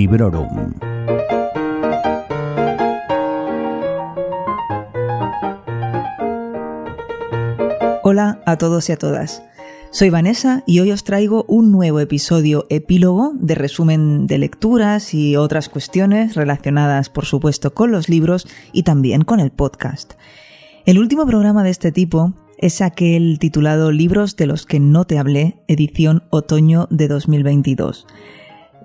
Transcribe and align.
Librorum. 0.00 0.72
Hola 8.02 8.40
a 8.46 8.56
todos 8.56 8.88
y 8.88 8.92
a 8.92 8.96
todas. 8.96 9.42
Soy 9.90 10.08
Vanessa 10.08 10.64
y 10.66 10.80
hoy 10.80 10.90
os 10.92 11.04
traigo 11.04 11.44
un 11.48 11.70
nuevo 11.70 12.00
episodio 12.00 12.64
epílogo 12.70 13.32
de 13.34 13.54
resumen 13.54 14.26
de 14.26 14.38
lecturas 14.38 15.12
y 15.12 15.36
otras 15.36 15.68
cuestiones 15.68 16.34
relacionadas 16.34 17.10
por 17.10 17.26
supuesto 17.26 17.74
con 17.74 17.92
los 17.92 18.08
libros 18.08 18.48
y 18.72 18.84
también 18.84 19.20
con 19.20 19.38
el 19.38 19.50
podcast. 19.50 20.14
El 20.86 20.98
último 20.98 21.26
programa 21.26 21.62
de 21.62 21.68
este 21.68 21.92
tipo 21.92 22.32
es 22.56 22.80
aquel 22.80 23.38
titulado 23.38 23.92
Libros 23.92 24.36
de 24.36 24.46
los 24.46 24.64
que 24.64 24.80
no 24.80 25.04
te 25.04 25.18
hablé, 25.18 25.60
edición 25.68 26.22
otoño 26.30 26.88
de 26.90 27.06
2022. 27.06 28.06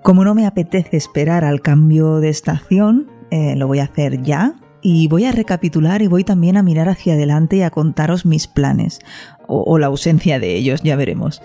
Como 0.06 0.22
no 0.22 0.36
me 0.36 0.46
apetece 0.46 0.96
esperar 0.96 1.44
al 1.44 1.62
cambio 1.62 2.20
de 2.20 2.28
estación, 2.28 3.10
eh, 3.32 3.56
lo 3.56 3.66
voy 3.66 3.80
a 3.80 3.86
hacer 3.86 4.22
ya 4.22 4.54
y 4.80 5.08
voy 5.08 5.24
a 5.24 5.32
recapitular 5.32 6.00
y 6.00 6.06
voy 6.06 6.22
también 6.22 6.56
a 6.56 6.62
mirar 6.62 6.88
hacia 6.88 7.14
adelante 7.14 7.56
y 7.56 7.62
a 7.62 7.70
contaros 7.70 8.24
mis 8.24 8.46
planes, 8.46 9.00
o, 9.48 9.64
o 9.66 9.78
la 9.80 9.88
ausencia 9.88 10.38
de 10.38 10.54
ellos, 10.54 10.82
ya 10.84 10.94
veremos. 10.94 11.42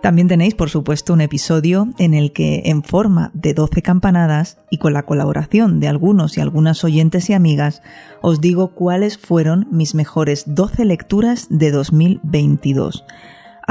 También 0.00 0.26
tenéis, 0.26 0.54
por 0.54 0.70
supuesto, 0.70 1.12
un 1.12 1.20
episodio 1.20 1.88
en 1.98 2.14
el 2.14 2.32
que, 2.32 2.62
en 2.64 2.82
forma 2.82 3.30
de 3.34 3.52
12 3.52 3.82
campanadas 3.82 4.56
y 4.70 4.78
con 4.78 4.94
la 4.94 5.02
colaboración 5.02 5.78
de 5.78 5.88
algunos 5.88 6.38
y 6.38 6.40
algunas 6.40 6.84
oyentes 6.84 7.28
y 7.28 7.34
amigas, 7.34 7.82
os 8.22 8.40
digo 8.40 8.68
cuáles 8.68 9.18
fueron 9.18 9.68
mis 9.70 9.94
mejores 9.94 10.44
12 10.46 10.86
lecturas 10.86 11.46
de 11.50 11.70
2022. 11.70 13.04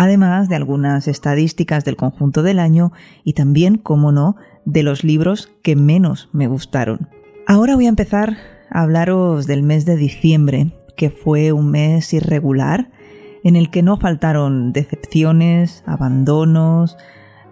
Además 0.02 0.50
de 0.50 0.56
algunas 0.56 1.08
estadísticas 1.08 1.86
del 1.86 1.96
conjunto 1.96 2.42
del 2.42 2.58
año 2.58 2.92
y 3.24 3.34
también, 3.34 3.78
como 3.78 4.12
no, 4.12 4.36
de 4.66 4.82
los 4.82 5.04
libros 5.04 5.52
que 5.62 5.76
menos 5.76 6.28
me 6.34 6.48
gustaron. 6.48 7.08
Ahora 7.46 7.76
voy 7.76 7.86
a 7.86 7.90
empezar 7.90 8.36
a 8.72 8.82
hablaros 8.82 9.46
del 9.46 9.62
mes 9.62 9.86
de 9.86 9.98
diciembre, 9.98 10.72
que 10.98 11.12
fue 11.12 11.52
un 11.52 11.70
mes 11.70 12.16
irregular, 12.16 12.90
en 13.44 13.56
el 13.56 13.70
que 13.70 13.84
no 13.84 13.98
faltaron 13.98 14.74
decepciones, 14.74 15.84
abandonos, 15.86 16.98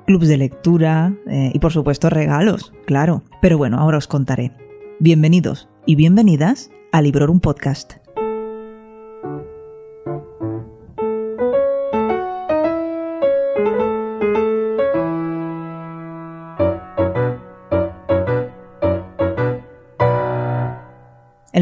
clubs 0.07 0.27
de 0.27 0.37
lectura 0.37 1.13
eh, 1.27 1.51
y 1.53 1.59
por 1.59 1.71
supuesto 1.71 2.09
regalos, 2.09 2.73
claro. 2.87 3.21
Pero 3.43 3.59
bueno, 3.59 3.77
ahora 3.77 3.99
os 3.99 4.07
contaré. 4.07 4.53
Bienvenidos 4.99 5.69
y 5.85 5.93
bienvenidas 5.93 6.71
a 6.91 7.03
Librorum 7.03 7.41
Podcast. 7.41 7.97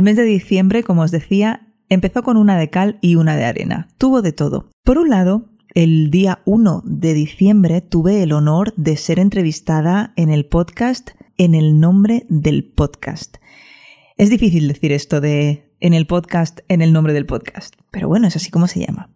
Mes 0.08 0.16
de 0.16 0.24
diciembre, 0.24 0.84
como 0.84 1.02
os 1.02 1.12
decía, 1.12 1.68
empezó 1.90 2.24
con 2.24 2.38
una 2.38 2.58
de 2.58 2.70
cal 2.70 2.98
y 3.02 3.16
una 3.16 3.36
de 3.36 3.44
arena. 3.44 3.90
Tuvo 3.98 4.22
de 4.22 4.32
todo. 4.32 4.70
Por 4.86 4.98
un 4.98 5.10
lado, 5.10 5.50
el 5.76 6.12
día 6.12 6.40
1 6.46 6.84
de 6.86 7.14
diciembre 7.14 7.82
tuve 7.82 8.24
el 8.24 8.32
honor 8.32 8.74
de 8.78 8.96
ser 8.96 9.20
entrevistada 9.20 10.14
en 10.16 10.30
el 10.30 10.46
podcast 10.46 11.10
en 11.38 11.56
el 11.56 11.82
nombre 11.82 12.26
del 12.30 12.64
podcast. 12.64 13.36
Es 14.16 14.30
difícil 14.30 14.70
decir 14.70 14.94
esto 14.94 15.20
de 15.20 15.74
en 15.82 15.94
el 15.94 16.08
podcast 16.08 16.62
en 16.70 16.82
el 16.82 16.94
nombre 16.94 17.12
del 17.12 17.26
podcast, 17.26 17.76
pero 17.92 18.08
bueno, 18.08 18.28
es 18.28 18.38
así 18.38 18.50
como 18.50 18.68
se 18.70 18.80
llama. 18.80 19.10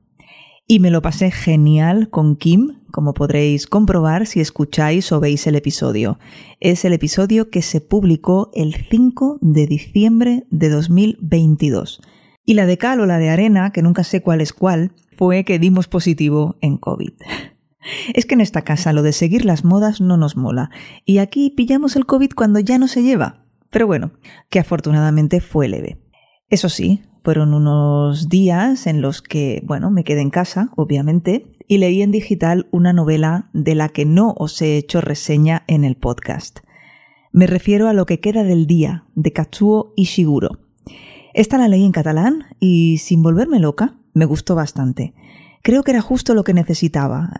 Y 0.72 0.80
me 0.80 0.90
lo 0.90 1.02
pasé 1.02 1.32
genial 1.32 2.10
con 2.10 2.38
Kim, 2.38 2.78
como 2.92 3.14
podréis 3.14 3.68
comprobar 3.68 4.26
si 4.26 4.40
escucháis 4.40 5.12
o 5.12 5.20
veis 5.20 5.46
el 5.46 5.58
episodio. 5.58 6.18
Es 6.62 6.86
el 6.86 6.94
episodio 6.94 7.50
que 7.50 7.62
se 7.62 7.82
publicó 7.82 8.52
el 8.54 8.74
5 8.90 9.40
de 9.42 9.68
diciembre 9.68 10.46
de 10.50 10.70
2022. 10.70 12.00
Y 12.46 12.54
la 12.54 12.66
de 12.66 12.78
cal 12.78 13.02
o 13.02 13.06
la 13.06 13.18
de 13.18 13.30
arena, 13.30 13.74
que 13.74 13.82
nunca 13.82 14.06
sé 14.06 14.22
cuál 14.22 14.40
es 14.40 14.54
cuál, 14.54 14.94
fue 15.18 15.44
que 15.44 15.60
dimos 15.60 15.90
positivo 15.90 16.56
en 16.62 16.78
COVID. 16.78 17.12
Es 18.14 18.26
que 18.26 18.36
en 18.36 18.42
esta 18.42 18.62
casa 18.62 18.94
lo 18.94 19.02
de 19.02 19.12
seguir 19.12 19.44
las 19.44 19.66
modas 19.66 20.00
no 20.00 20.16
nos 20.16 20.38
mola, 20.38 20.70
y 21.04 21.18
aquí 21.18 21.50
pillamos 21.50 21.98
el 21.98 22.06
COVID 22.06 22.30
cuando 22.32 22.62
ya 22.62 22.78
no 22.78 22.88
se 22.88 23.04
lleva. 23.04 23.44
Pero 23.72 23.88
bueno, 23.88 24.12
que 24.50 24.60
afortunadamente 24.60 25.42
fue 25.42 25.68
leve. 25.68 25.98
Eso 26.50 26.70
sí, 26.70 27.02
fueron 27.24 27.54
unos 27.54 28.30
días 28.30 28.88
en 28.88 29.02
los 29.02 29.22
que, 29.22 29.62
bueno, 29.66 29.92
me 29.92 30.04
quedé 30.04 30.22
en 30.22 30.30
casa, 30.30 30.72
obviamente, 30.76 31.48
y 31.68 31.78
leí 31.78 32.02
en 32.02 32.12
digital 32.12 32.68
una 32.72 32.94
novela 32.94 33.50
de 33.54 33.76
la 33.76 33.90
que 33.90 34.06
no 34.06 34.34
os 34.38 34.62
he 34.62 34.78
hecho 34.78 35.02
reseña 35.02 35.64
en 35.68 35.84
el 35.84 35.96
podcast. 35.96 36.60
Me 37.32 37.48
refiero 37.48 37.88
a 37.88 37.94
Lo 37.94 38.06
que 38.06 38.20
queda 38.20 38.44
del 38.44 38.68
día, 38.68 39.06
de 39.16 39.32
Katsuo 39.32 39.94
Ishiguro. 39.96 40.60
Esta 41.34 41.58
la 41.58 41.70
leí 41.70 41.86
en 41.86 41.94
catalán 41.94 42.46
y, 42.60 42.98
sin 42.98 43.24
volverme 43.24 43.60
loca, 43.60 43.96
me 44.14 44.26
gustó 44.26 44.56
bastante. 44.56 45.14
Creo 45.62 45.84
que 45.84 45.92
era 45.92 46.02
justo 46.02 46.34
lo 46.34 46.44
que 46.44 46.54
necesitaba. 46.54 47.32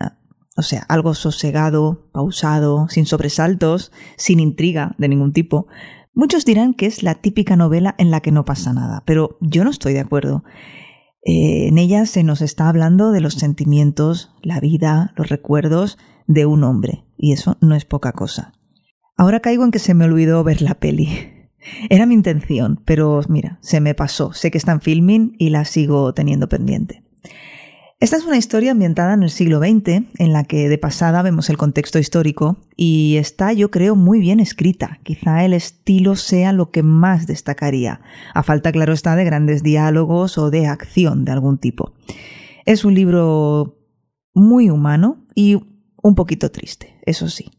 O 0.56 0.62
sea, 0.62 0.84
algo 0.88 1.14
sosegado, 1.14 2.08
pausado, 2.12 2.88
sin 2.90 3.06
sobresaltos, 3.06 3.92
sin 4.16 4.40
intriga 4.40 4.96
de 4.98 5.10
ningún 5.10 5.34
tipo, 5.34 5.68
Muchos 6.14 6.44
dirán 6.44 6.74
que 6.74 6.88
es 6.88 7.04
la 7.04 7.16
típica 7.16 7.56
novela 7.56 7.96
en 7.98 8.12
la 8.12 8.20
que 8.20 8.32
no 8.32 8.44
pasa 8.44 8.74
nada, 8.74 9.04
pero 9.06 9.38
yo 9.40 9.64
no 9.64 9.70
estoy 9.70 9.94
de 9.94 10.02
acuerdo. 10.02 10.44
Eh, 11.24 11.68
en 11.68 11.78
ella 11.78 12.06
se 12.06 12.24
nos 12.24 12.42
está 12.42 12.68
hablando 12.68 13.12
de 13.12 13.22
los 13.22 13.36
sentimientos, 13.36 14.34
la 14.42 14.60
vida, 14.60 15.14
los 15.16 15.30
recuerdos 15.30 15.98
de 16.28 16.46
un 16.46 16.64
hombre, 16.64 17.06
y 17.18 17.32
eso 17.32 17.58
no 17.62 17.76
es 17.76 17.86
poca 17.86 18.12
cosa. 18.12 18.54
Ahora 19.16 19.40
caigo 19.40 19.64
en 19.64 19.72
que 19.72 19.80
se 19.80 19.94
me 19.94 20.06
olvidó 20.06 20.44
ver 20.44 20.62
la 20.62 20.76
peli. 20.76 21.08
Era 21.90 22.06
mi 22.06 22.16
intención, 22.16 22.82
pero 22.86 23.22
mira, 23.30 23.60
se 23.62 23.80
me 23.80 23.94
pasó. 23.94 24.34
Sé 24.34 24.52
que 24.52 24.58
está 24.58 24.72
en 24.72 24.82
filming 24.82 25.36
y 25.38 25.50
la 25.50 25.64
sigo 25.64 26.14
teniendo 26.14 26.50
pendiente. 26.50 27.04
Esta 28.02 28.18
es 28.18 28.26
una 28.26 28.38
historia 28.38 28.72
ambientada 28.72 29.14
en 29.14 29.22
el 29.22 29.30
siglo 29.30 29.60
XX, 29.60 30.06
en 30.18 30.34
la 30.34 30.44
que 30.44 30.70
de 30.70 30.80
pasada 30.80 31.22
vemos 31.22 31.52
el 31.52 31.58
contexto 31.58 32.00
histórico 32.00 32.58
y 32.76 33.18
está, 33.18 33.54
yo 33.54 33.70
creo, 33.70 33.96
muy 33.96 34.20
bien 34.20 34.40
escrita. 34.40 35.00
Quizá 35.04 35.46
el 35.46 35.54
estilo 35.54 36.16
sea 36.16 36.52
lo 36.52 36.72
que 36.72 36.82
más 36.82 37.28
destacaría, 37.28 38.02
a 38.34 38.42
falta, 38.42 38.72
claro 38.72 38.94
está, 38.94 39.16
de 39.16 39.24
grandes 39.24 39.62
diálogos 39.62 40.40
o 40.40 40.50
de 40.50 40.66
acción 40.66 41.26
de 41.26 41.32
algún 41.32 41.60
tipo. 41.60 41.94
Es 42.66 42.86
un 42.86 42.96
libro 42.96 43.78
muy 44.34 44.72
humano 44.72 45.24
y 45.36 45.60
un 46.02 46.16
poquito 46.16 46.50
triste, 46.50 46.96
eso 47.06 47.30
sí. 47.30 47.52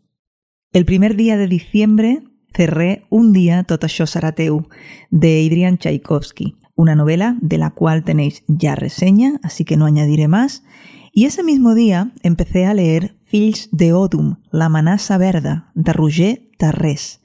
El 0.73 0.85
primer 0.85 1.15
día 1.15 1.37
de 1.37 1.47
diciembre 1.47 2.25
cerré 2.53 3.05
Un 3.11 3.33
día 3.33 3.63
Totosho 3.63 4.09
Sarateu 4.09 4.67
de 5.09 5.47
Adrian 5.47 5.79
Tchaikovsky 5.79 6.57
una 6.83 6.97
novela 6.97 7.37
de 7.41 7.59
la 7.59 7.71
cual 7.71 8.03
tenéis 8.03 8.43
ya 8.49 8.75
reseña, 8.75 9.39
así 9.45 9.65
que 9.65 9.77
no 9.77 9.87
añadiré 9.87 10.27
más. 10.27 10.65
Y 11.13 11.27
ese 11.27 11.45
mismo 11.45 11.75
día 11.75 12.11
empecé 12.23 12.67
a 12.67 12.75
leer 12.75 13.17
Fills 13.25 13.69
de 13.71 13.93
Odum, 13.93 14.37
La 14.51 14.69
manasa 14.69 15.17
verda, 15.17 15.71
de 15.75 15.93
Roger 15.93 16.43
Tarrés. 16.59 17.21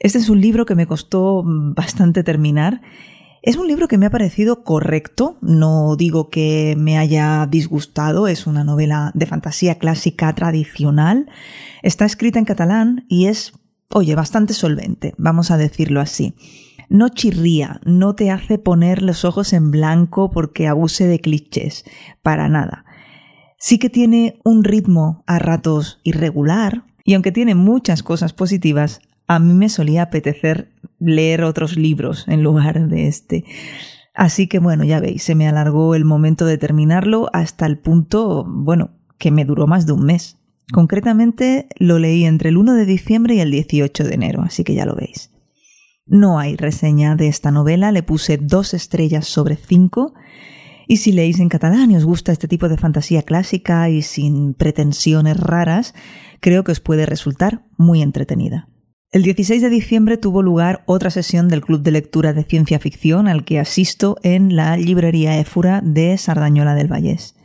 Este 0.00 0.18
es 0.18 0.28
un 0.28 0.40
libro 0.40 0.66
que 0.66 0.74
me 0.74 0.86
costó 0.86 1.42
bastante 1.44 2.22
terminar. 2.22 2.82
Es 3.42 3.56
un 3.56 3.68
libro 3.68 3.88
que 3.88 3.96
me 3.96 4.04
ha 4.04 4.10
parecido 4.10 4.64
correcto, 4.64 5.38
no 5.40 5.96
digo 5.96 6.28
que 6.28 6.74
me 6.78 6.98
haya 6.98 7.46
disgustado, 7.46 8.28
es 8.28 8.46
una 8.46 8.64
novela 8.64 9.12
de 9.14 9.24
fantasía 9.24 9.76
clásica 9.76 10.34
tradicional. 10.34 11.30
Está 11.82 12.04
escrita 12.04 12.38
en 12.38 12.44
catalán 12.44 13.06
y 13.08 13.26
es, 13.26 13.54
oye, 13.88 14.14
bastante 14.14 14.52
solvente, 14.52 15.14
vamos 15.16 15.50
a 15.50 15.56
decirlo 15.56 16.02
así 16.02 16.34
no 16.90 17.08
chirría, 17.08 17.80
no 17.84 18.14
te 18.14 18.30
hace 18.30 18.58
poner 18.58 19.00
los 19.00 19.24
ojos 19.24 19.54
en 19.54 19.70
blanco 19.70 20.30
porque 20.30 20.66
abuse 20.66 21.06
de 21.06 21.20
clichés, 21.20 21.84
para 22.20 22.48
nada. 22.48 22.84
Sí 23.58 23.78
que 23.78 23.88
tiene 23.88 24.38
un 24.44 24.64
ritmo 24.64 25.22
a 25.26 25.38
ratos 25.38 26.00
irregular, 26.02 26.84
y 27.04 27.14
aunque 27.14 27.32
tiene 27.32 27.54
muchas 27.54 28.02
cosas 28.02 28.32
positivas, 28.32 29.00
a 29.26 29.38
mí 29.38 29.54
me 29.54 29.68
solía 29.68 30.02
apetecer 30.02 30.72
leer 30.98 31.44
otros 31.44 31.76
libros 31.76 32.26
en 32.28 32.42
lugar 32.42 32.88
de 32.88 33.06
este. 33.06 33.44
Así 34.14 34.48
que 34.48 34.58
bueno, 34.58 34.84
ya 34.84 35.00
veis, 35.00 35.22
se 35.22 35.34
me 35.34 35.48
alargó 35.48 35.94
el 35.94 36.04
momento 36.04 36.44
de 36.44 36.58
terminarlo 36.58 37.30
hasta 37.32 37.66
el 37.66 37.78
punto, 37.78 38.44
bueno, 38.46 38.90
que 39.18 39.30
me 39.30 39.44
duró 39.44 39.66
más 39.66 39.86
de 39.86 39.92
un 39.92 40.04
mes. 40.04 40.38
Concretamente 40.72 41.68
lo 41.78 41.98
leí 41.98 42.24
entre 42.24 42.48
el 42.48 42.56
1 42.56 42.74
de 42.74 42.84
diciembre 42.84 43.36
y 43.36 43.40
el 43.40 43.50
18 43.50 44.04
de 44.04 44.14
enero, 44.14 44.42
así 44.42 44.64
que 44.64 44.74
ya 44.74 44.86
lo 44.86 44.96
veis. 44.96 45.30
No 46.10 46.40
hay 46.40 46.56
reseña 46.56 47.14
de 47.14 47.28
esta 47.28 47.52
novela, 47.52 47.92
le 47.92 48.02
puse 48.02 48.36
dos 48.36 48.74
estrellas 48.74 49.28
sobre 49.28 49.54
cinco. 49.54 50.12
Y 50.88 50.96
si 50.96 51.12
leéis 51.12 51.38
en 51.38 51.48
catalán 51.48 51.92
y 51.92 51.96
os 51.96 52.04
gusta 52.04 52.32
este 52.32 52.48
tipo 52.48 52.68
de 52.68 52.76
fantasía 52.76 53.22
clásica 53.22 53.88
y 53.88 54.02
sin 54.02 54.54
pretensiones 54.54 55.38
raras, 55.38 55.94
creo 56.40 56.64
que 56.64 56.72
os 56.72 56.80
puede 56.80 57.06
resultar 57.06 57.64
muy 57.78 58.02
entretenida. 58.02 58.68
El 59.12 59.22
16 59.22 59.62
de 59.62 59.70
diciembre 59.70 60.16
tuvo 60.16 60.42
lugar 60.42 60.82
otra 60.86 61.10
sesión 61.10 61.46
del 61.46 61.60
Club 61.60 61.82
de 61.82 61.92
Lectura 61.92 62.32
de 62.32 62.42
Ciencia 62.42 62.80
Ficción 62.80 63.28
al 63.28 63.44
que 63.44 63.60
asisto 63.60 64.16
en 64.24 64.56
la 64.56 64.76
librería 64.76 65.38
Éfura 65.38 65.80
de 65.80 66.18
Sardañola 66.18 66.74
del 66.74 66.88
Vallés. 66.92 67.36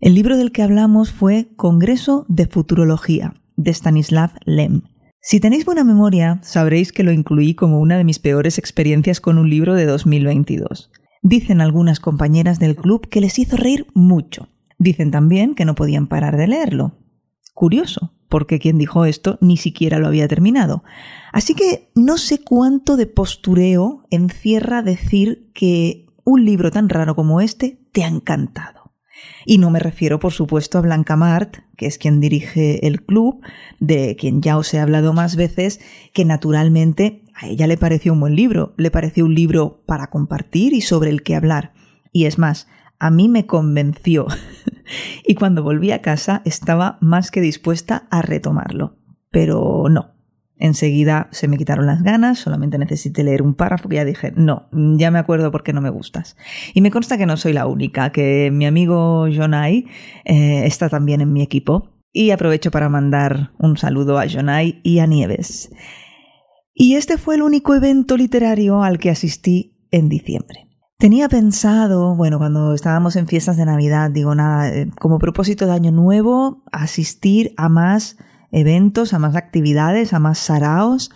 El 0.00 0.14
libro 0.14 0.36
del 0.36 0.50
que 0.50 0.62
hablamos 0.62 1.12
fue 1.12 1.48
Congreso 1.54 2.26
de 2.28 2.46
Futurología, 2.46 3.34
de 3.56 3.70
Stanislav 3.70 4.32
Lem. 4.44 4.82
Si 5.26 5.40
tenéis 5.40 5.64
buena 5.64 5.84
memoria, 5.84 6.38
sabréis 6.42 6.92
que 6.92 7.02
lo 7.02 7.10
incluí 7.10 7.54
como 7.54 7.80
una 7.80 7.96
de 7.96 8.04
mis 8.04 8.18
peores 8.18 8.58
experiencias 8.58 9.22
con 9.22 9.38
un 9.38 9.48
libro 9.48 9.72
de 9.72 9.86
2022. 9.86 10.90
Dicen 11.22 11.62
algunas 11.62 11.98
compañeras 11.98 12.58
del 12.58 12.76
club 12.76 13.08
que 13.08 13.22
les 13.22 13.38
hizo 13.38 13.56
reír 13.56 13.86
mucho. 13.94 14.50
Dicen 14.76 15.10
también 15.10 15.54
que 15.54 15.64
no 15.64 15.74
podían 15.74 16.08
parar 16.08 16.36
de 16.36 16.46
leerlo. 16.46 16.98
Curioso, 17.54 18.12
porque 18.28 18.58
quien 18.58 18.76
dijo 18.76 19.06
esto 19.06 19.38
ni 19.40 19.56
siquiera 19.56 19.98
lo 19.98 20.08
había 20.08 20.28
terminado. 20.28 20.84
Así 21.32 21.54
que 21.54 21.90
no 21.94 22.18
sé 22.18 22.44
cuánto 22.44 22.98
de 22.98 23.06
postureo 23.06 24.04
encierra 24.10 24.82
decir 24.82 25.50
que 25.54 26.04
un 26.24 26.44
libro 26.44 26.70
tan 26.70 26.90
raro 26.90 27.16
como 27.16 27.40
este 27.40 27.78
te 27.92 28.04
ha 28.04 28.08
encantado. 28.08 28.83
Y 29.46 29.58
no 29.58 29.70
me 29.70 29.78
refiero, 29.78 30.18
por 30.18 30.32
supuesto, 30.32 30.78
a 30.78 30.82
Blanca 30.82 31.16
Mart, 31.16 31.58
que 31.76 31.86
es 31.86 31.98
quien 31.98 32.20
dirige 32.20 32.86
el 32.86 33.02
club, 33.02 33.40
de 33.80 34.16
quien 34.16 34.42
ya 34.42 34.56
os 34.56 34.72
he 34.74 34.80
hablado 34.80 35.12
más 35.12 35.36
veces, 35.36 35.80
que 36.12 36.24
naturalmente 36.24 37.24
a 37.34 37.48
ella 37.48 37.66
le 37.66 37.76
pareció 37.76 38.12
un 38.12 38.20
buen 38.20 38.36
libro, 38.36 38.74
le 38.76 38.90
pareció 38.90 39.24
un 39.24 39.34
libro 39.34 39.82
para 39.86 40.08
compartir 40.08 40.72
y 40.72 40.80
sobre 40.80 41.10
el 41.10 41.22
que 41.22 41.34
hablar. 41.34 41.72
Y 42.12 42.26
es 42.26 42.38
más, 42.38 42.68
a 42.98 43.10
mí 43.10 43.28
me 43.28 43.46
convenció. 43.46 44.26
y 45.26 45.34
cuando 45.34 45.62
volví 45.62 45.90
a 45.90 46.02
casa 46.02 46.42
estaba 46.44 46.98
más 47.00 47.30
que 47.30 47.40
dispuesta 47.40 48.06
a 48.10 48.22
retomarlo. 48.22 48.96
Pero 49.30 49.88
no, 49.90 50.14
Enseguida 50.56 51.28
se 51.32 51.48
me 51.48 51.58
quitaron 51.58 51.86
las 51.86 52.02
ganas, 52.02 52.38
solamente 52.38 52.78
necesité 52.78 53.24
leer 53.24 53.42
un 53.42 53.54
párrafo 53.54 53.88
que 53.88 53.96
ya 53.96 54.04
dije, 54.04 54.32
no, 54.36 54.68
ya 54.72 55.10
me 55.10 55.18
acuerdo 55.18 55.50
por 55.50 55.64
qué 55.64 55.72
no 55.72 55.80
me 55.80 55.90
gustas. 55.90 56.36
Y 56.74 56.80
me 56.80 56.92
consta 56.92 57.18
que 57.18 57.26
no 57.26 57.36
soy 57.36 57.52
la 57.52 57.66
única, 57.66 58.12
que 58.12 58.50
mi 58.52 58.64
amigo 58.64 59.26
Jonai 59.34 59.86
eh, 60.24 60.62
está 60.64 60.88
también 60.88 61.20
en 61.20 61.32
mi 61.32 61.42
equipo. 61.42 61.90
Y 62.12 62.30
aprovecho 62.30 62.70
para 62.70 62.88
mandar 62.88 63.50
un 63.58 63.76
saludo 63.76 64.18
a 64.18 64.28
Jonai 64.28 64.80
y 64.84 65.00
a 65.00 65.06
Nieves. 65.06 65.72
Y 66.72 66.94
este 66.94 67.18
fue 67.18 67.34
el 67.34 67.42
único 67.42 67.74
evento 67.74 68.16
literario 68.16 68.84
al 68.84 68.98
que 68.98 69.10
asistí 69.10 69.88
en 69.90 70.08
diciembre. 70.08 70.68
Tenía 70.98 71.28
pensado, 71.28 72.14
bueno, 72.14 72.38
cuando 72.38 72.72
estábamos 72.72 73.16
en 73.16 73.26
fiestas 73.26 73.56
de 73.56 73.66
Navidad, 73.66 74.10
digo 74.12 74.34
nada, 74.34 74.68
eh, 74.68 74.88
como 75.00 75.18
propósito 75.18 75.66
de 75.66 75.72
Año 75.72 75.90
Nuevo, 75.90 76.62
asistir 76.70 77.52
a 77.56 77.68
más 77.68 78.16
eventos, 78.54 79.12
a 79.12 79.18
más 79.18 79.36
actividades, 79.36 80.12
a 80.12 80.18
más 80.18 80.38
saraos. 80.38 81.10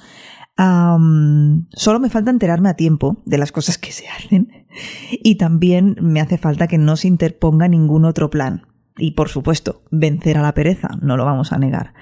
solo 0.56 2.00
me 2.00 2.10
falta 2.10 2.30
enterarme 2.30 2.68
a 2.68 2.74
tiempo 2.74 3.22
de 3.24 3.38
las 3.38 3.52
cosas 3.52 3.78
que 3.78 3.92
se 3.92 4.08
hacen 4.08 4.66
y 5.10 5.36
también 5.36 5.96
me 6.00 6.20
hace 6.20 6.38
falta 6.38 6.66
que 6.66 6.78
no 6.78 6.96
se 6.96 7.08
interponga 7.08 7.68
ningún 7.68 8.04
otro 8.04 8.30
plan. 8.30 8.66
Y 8.96 9.12
por 9.12 9.28
supuesto, 9.28 9.82
vencer 9.92 10.38
a 10.38 10.42
la 10.42 10.54
pereza, 10.54 10.88
no 11.00 11.16
lo 11.16 11.24
vamos 11.24 11.52
a 11.52 11.58
negar. 11.58 11.94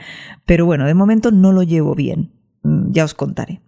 Pero 0.46 0.64
bueno, 0.64 0.86
de 0.86 0.94
momento 0.94 1.30
no 1.30 1.52
lo 1.52 1.62
llevo 1.62 1.94
bien. 1.94 2.32
Mm, 2.62 2.92
ya 2.92 3.04
os 3.04 3.12
contaré. 3.12 3.60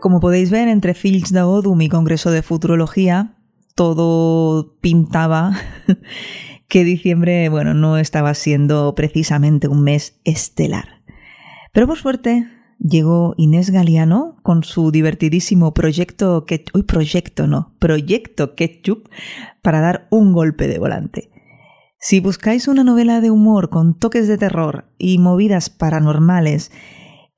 Como 0.00 0.20
podéis 0.20 0.50
ver, 0.50 0.68
entre 0.68 0.94
Fields 0.94 1.32
de 1.32 1.42
Odum 1.42 1.80
y 1.80 1.88
Congreso 1.88 2.30
de 2.30 2.42
Futurología, 2.42 3.36
todo 3.76 4.76
pintaba 4.80 5.52
que 6.68 6.84
diciembre, 6.84 7.48
bueno, 7.48 7.74
no 7.74 7.98
estaba 7.98 8.34
siendo 8.34 8.94
precisamente 8.94 9.68
un 9.68 9.82
mes 9.82 10.18
estelar. 10.24 11.02
Pero 11.72 11.86
por 11.86 11.98
suerte 11.98 12.46
llegó 12.78 13.34
Inés 13.36 13.70
Galeano 13.70 14.36
con 14.42 14.64
su 14.64 14.90
divertidísimo 14.90 15.74
proyecto 15.74 16.44
Ketchup, 16.44 16.76
uy, 16.76 16.82
proyecto 16.82 17.46
no, 17.46 17.74
proyecto 17.78 18.54
Ketchup 18.54 19.08
para 19.62 19.80
dar 19.80 20.08
un 20.10 20.32
golpe 20.32 20.68
de 20.68 20.78
volante. 20.78 21.30
Si 21.98 22.20
buscáis 22.20 22.68
una 22.68 22.84
novela 22.84 23.20
de 23.20 23.30
humor 23.30 23.70
con 23.70 23.98
toques 23.98 24.28
de 24.28 24.38
terror 24.38 24.86
y 24.98 25.18
movidas 25.18 25.70
paranormales 25.70 26.70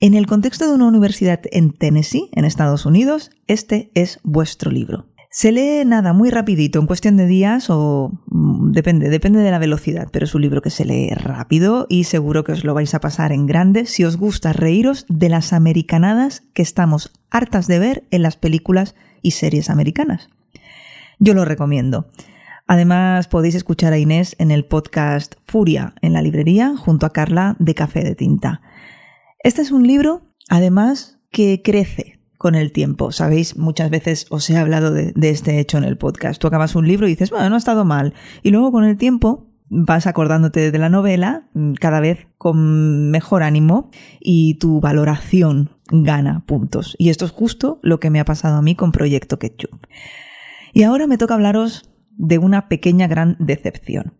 en 0.01 0.15
el 0.15 0.27
contexto 0.27 0.69
de 0.69 0.75
una 0.75 0.87
universidad 0.87 1.41
en 1.51 1.73
Tennessee, 1.73 2.31
en 2.33 2.45
Estados 2.45 2.87
Unidos, 2.87 3.31
este 3.47 3.91
es 3.95 4.21
vuestro 4.23 4.71
libro. 4.71 5.08
Se 5.31 5.53
lee 5.53 5.85
nada, 5.85 6.15
muy 6.15 6.31
rapidito, 6.31 6.79
en 6.81 6.87
cuestión 6.87 7.19
de 7.19 7.27
días 7.27 7.69
o 7.69 8.13
mm, 8.27 8.73
depende, 8.73 9.11
depende 9.11 9.41
de 9.41 9.51
la 9.51 9.59
velocidad, 9.59 10.09
pero 10.11 10.25
es 10.25 10.35
un 10.35 10.41
libro 10.41 10.63
que 10.63 10.71
se 10.71 10.87
lee 10.87 11.11
rápido 11.11 11.87
y 11.91 12.05
seguro 12.05 12.45
que 12.45 12.53
os 12.53 12.65
lo 12.65 12.73
vais 12.73 12.95
a 12.95 13.01
pasar 13.01 13.33
en 13.33 13.47
grande 13.47 13.85
si 13.85 14.05
os 14.05 14.17
gusta 14.17 14.55
reíros 14.55 15.05
de 15.09 15.29
las 15.29 15.53
americanadas 15.53 16.43
que 16.55 16.63
estamos 16.63 17.13
hartas 17.31 17.67
de 17.67 17.79
ver 17.79 18.05
en 18.11 18.23
las 18.23 18.37
películas 18.37 18.95
y 19.21 19.33
series 19.33 19.69
americanas. 19.69 20.31
Yo 21.19 21.35
lo 21.35 21.45
recomiendo. 21.45 22.09
Además, 22.67 23.29
podéis 23.29 23.55
escuchar 23.55 23.93
a 23.93 23.99
Inés 23.99 24.35
en 24.39 24.51
el 24.51 24.65
podcast 24.65 25.35
Furia 25.45 25.95
en 26.01 26.15
la 26.15 26.23
librería 26.23 26.75
junto 26.77 27.05
a 27.05 27.13
Carla 27.13 27.55
de 27.59 27.75
Café 27.75 28.03
de 28.03 28.15
Tinta. 28.15 28.63
Este 29.41 29.61
es 29.61 29.73
un 29.73 29.87
libro, 29.87 30.23
además, 30.49 31.19
que 31.31 31.61
crece 31.63 32.18
con 32.39 32.55
el 32.55 32.73
tiempo. 32.73 33.13
Sabéis, 33.13 33.57
muchas 33.57 33.91
veces 33.91 34.27
os 34.31 34.49
he 34.49 34.57
hablado 34.57 34.93
de, 34.93 35.13
este 35.29 35.59
hecho 35.59 35.77
en 35.77 35.85
el 35.85 35.99
podcast. 35.99 36.41
Tú 36.41 36.47
acabas 36.47 36.77
un 36.77 36.87
libro 36.87 37.07
y 37.07 37.11
dices, 37.11 37.31
bueno, 37.31 37.49
no 37.51 37.57
ha 37.57 37.59
estado 37.59 37.85
mal. 37.85 38.15
Y 38.43 38.51
luego 38.51 38.73
con 38.73 38.85
el 38.85 38.97
tiempo 38.97 39.49
vas 39.69 40.07
acordándote 40.07 40.71
de 40.71 40.79
la 40.79 40.89
novela 40.89 41.49
mm, 41.53 41.73
cada 41.75 42.01
vez 42.01 42.29
con 42.39 43.11
mejor 43.11 43.43
ánimo 43.43 43.91
y 44.21 44.55
tu 44.55 44.81
valoración 44.81 45.73
gana 45.91 46.45
puntos. 46.47 46.95
Y 46.99 47.11
esto 47.11 47.25
es 47.25 47.33
justo 47.33 47.81
lo 47.83 48.01
que 48.01 48.11
me 48.11 48.21
ha 48.21 48.25
pasado 48.25 48.57
a 48.57 48.63
mí 48.63 48.75
con 48.75 48.93
Proyecto 48.93 49.39
Ketchup. 49.39 49.87
Y 50.73 50.85
ahora 50.85 51.07
me 51.07 51.19
toca 51.19 51.35
hablaros 51.35 51.91
de 52.17 52.39
una 52.39 52.69
pequeña 52.69 53.09
gran 53.09 53.37
decepción. 53.41 54.15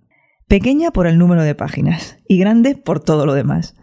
Pequeña 0.49 0.91
por 0.91 1.07
el 1.07 1.19
número 1.19 1.43
de 1.43 1.55
páginas 1.55 2.19
y 2.27 2.39
grande 2.39 2.75
por 2.75 3.01
todo 3.01 3.27
lo 3.27 3.35
demás. 3.35 3.77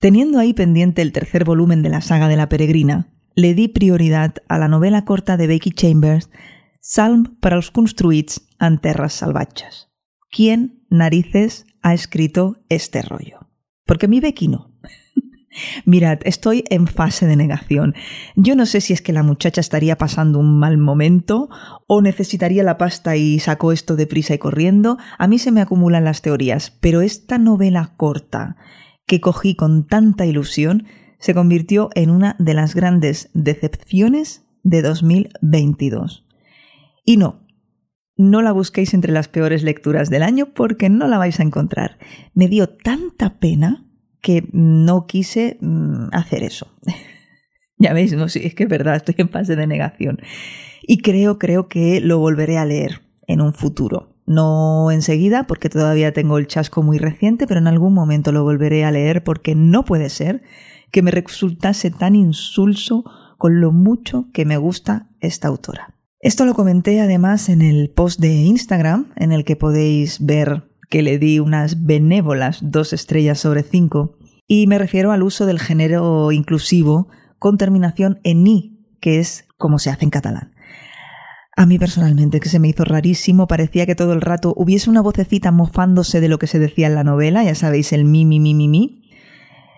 Teniendo 0.00 0.38
ahí 0.38 0.52
pendiente 0.52 1.02
el 1.02 1.12
tercer 1.12 1.44
volumen 1.44 1.82
de 1.82 1.88
la 1.88 2.00
saga 2.00 2.28
de 2.28 2.36
la 2.36 2.48
peregrina, 2.48 3.13
le 3.34 3.54
di 3.54 3.68
prioridad 3.68 4.34
a 4.48 4.58
la 4.58 4.68
novela 4.68 5.04
corta 5.04 5.36
de 5.36 5.46
Becky 5.46 5.70
Chambers, 5.70 6.30
Salm 6.80 7.36
para 7.40 7.56
los 7.56 7.70
construits 7.70 8.46
en 8.60 8.78
terras 8.78 9.14
salvatges. 9.14 9.88
¿Quién 10.30 10.84
narices 10.90 11.64
ha 11.82 11.94
escrito 11.94 12.58
este 12.68 13.00
rollo? 13.00 13.48
Porque 13.86 14.08
mi 14.08 14.20
Becky 14.20 14.48
no. 14.48 14.70
Mirad, 15.86 16.18
estoy 16.24 16.64
en 16.68 16.86
fase 16.86 17.26
de 17.26 17.36
negación. 17.36 17.94
Yo 18.36 18.54
no 18.54 18.66
sé 18.66 18.80
si 18.80 18.92
es 18.92 19.00
que 19.00 19.12
la 19.12 19.22
muchacha 19.22 19.60
estaría 19.60 19.96
pasando 19.96 20.38
un 20.38 20.58
mal 20.58 20.76
momento 20.76 21.48
o 21.86 22.02
necesitaría 22.02 22.62
la 22.62 22.76
pasta 22.76 23.16
y 23.16 23.38
sacó 23.38 23.72
esto 23.72 23.96
deprisa 23.96 24.34
y 24.34 24.38
corriendo. 24.38 24.98
A 25.18 25.26
mí 25.26 25.38
se 25.38 25.52
me 25.52 25.60
acumulan 25.60 26.04
las 26.04 26.22
teorías, 26.22 26.70
pero 26.80 27.00
esta 27.00 27.38
novela 27.38 27.94
corta 27.96 28.56
que 29.06 29.20
cogí 29.20 29.54
con 29.54 29.86
tanta 29.86 30.26
ilusión 30.26 30.86
se 31.18 31.34
convirtió 31.34 31.90
en 31.94 32.10
una 32.10 32.36
de 32.38 32.54
las 32.54 32.74
grandes 32.74 33.30
decepciones 33.34 34.44
de 34.62 34.82
2022. 34.82 36.26
Y 37.04 37.16
no, 37.16 37.44
no 38.16 38.42
la 38.42 38.52
busquéis 38.52 38.94
entre 38.94 39.12
las 39.12 39.28
peores 39.28 39.62
lecturas 39.62 40.10
del 40.10 40.22
año 40.22 40.52
porque 40.54 40.88
no 40.88 41.08
la 41.08 41.18
vais 41.18 41.40
a 41.40 41.42
encontrar. 41.42 41.98
Me 42.34 42.48
dio 42.48 42.68
tanta 42.68 43.38
pena 43.38 43.86
que 44.20 44.48
no 44.52 45.06
quise 45.06 45.58
mm, 45.60 46.08
hacer 46.12 46.42
eso. 46.42 46.72
ya 47.78 47.92
veis, 47.92 48.12
no, 48.14 48.28
sí, 48.28 48.40
es 48.44 48.54
que 48.54 48.64
es 48.64 48.68
verdad, 48.68 48.96
estoy 48.96 49.16
en 49.18 49.28
fase 49.28 49.56
de 49.56 49.66
negación. 49.66 50.20
Y 50.82 50.98
creo, 50.98 51.38
creo 51.38 51.68
que 51.68 52.00
lo 52.00 52.18
volveré 52.18 52.58
a 52.58 52.64
leer 52.64 53.02
en 53.26 53.40
un 53.40 53.52
futuro. 53.52 54.14
No 54.26 54.90
enseguida, 54.90 55.46
porque 55.46 55.68
todavía 55.68 56.12
tengo 56.12 56.38
el 56.38 56.46
chasco 56.46 56.82
muy 56.82 56.98
reciente, 56.98 57.46
pero 57.46 57.60
en 57.60 57.66
algún 57.66 57.92
momento 57.92 58.32
lo 58.32 58.42
volveré 58.42 58.84
a 58.84 58.90
leer 58.90 59.22
porque 59.22 59.54
no 59.54 59.84
puede 59.84 60.08
ser 60.08 60.42
que 60.90 61.02
me 61.02 61.10
resultase 61.10 61.90
tan 61.90 62.14
insulso 62.14 63.04
con 63.38 63.60
lo 63.60 63.72
mucho 63.72 64.26
que 64.32 64.44
me 64.44 64.56
gusta 64.56 65.10
esta 65.20 65.48
autora. 65.48 65.94
Esto 66.20 66.46
lo 66.46 66.54
comenté 66.54 67.00
además 67.00 67.48
en 67.48 67.60
el 67.60 67.90
post 67.90 68.18
de 68.18 68.32
Instagram, 68.32 69.12
en 69.16 69.32
el 69.32 69.44
que 69.44 69.56
podéis 69.56 70.24
ver 70.24 70.70
que 70.88 71.02
le 71.02 71.18
di 71.18 71.38
unas 71.38 71.84
benévolas 71.84 72.60
dos 72.62 72.92
estrellas 72.92 73.38
sobre 73.38 73.62
cinco, 73.62 74.16
y 74.46 74.66
me 74.66 74.78
refiero 74.78 75.12
al 75.12 75.22
uso 75.22 75.46
del 75.46 75.58
género 75.58 76.32
inclusivo 76.32 77.08
con 77.38 77.58
terminación 77.58 78.20
en 78.24 78.46
i, 78.46 78.86
que 79.00 79.18
es 79.18 79.46
como 79.58 79.78
se 79.78 79.90
hace 79.90 80.04
en 80.04 80.10
catalán. 80.10 80.54
A 81.56 81.66
mí 81.66 81.78
personalmente, 81.78 82.40
que 82.40 82.48
se 82.48 82.58
me 82.58 82.68
hizo 82.68 82.84
rarísimo, 82.84 83.46
parecía 83.46 83.86
que 83.86 83.94
todo 83.94 84.12
el 84.12 84.20
rato 84.20 84.54
hubiese 84.56 84.90
una 84.90 85.02
vocecita 85.02 85.52
mofándose 85.52 86.20
de 86.20 86.28
lo 86.28 86.38
que 86.38 86.46
se 86.46 86.58
decía 86.58 86.88
en 86.88 86.94
la 86.94 87.04
novela, 87.04 87.44
ya 87.44 87.54
sabéis, 87.54 87.92
el 87.92 88.04
mi, 88.04 88.24
mi, 88.24 88.40
mi, 88.40 88.54
mi, 88.54 88.66
mi, 88.66 89.03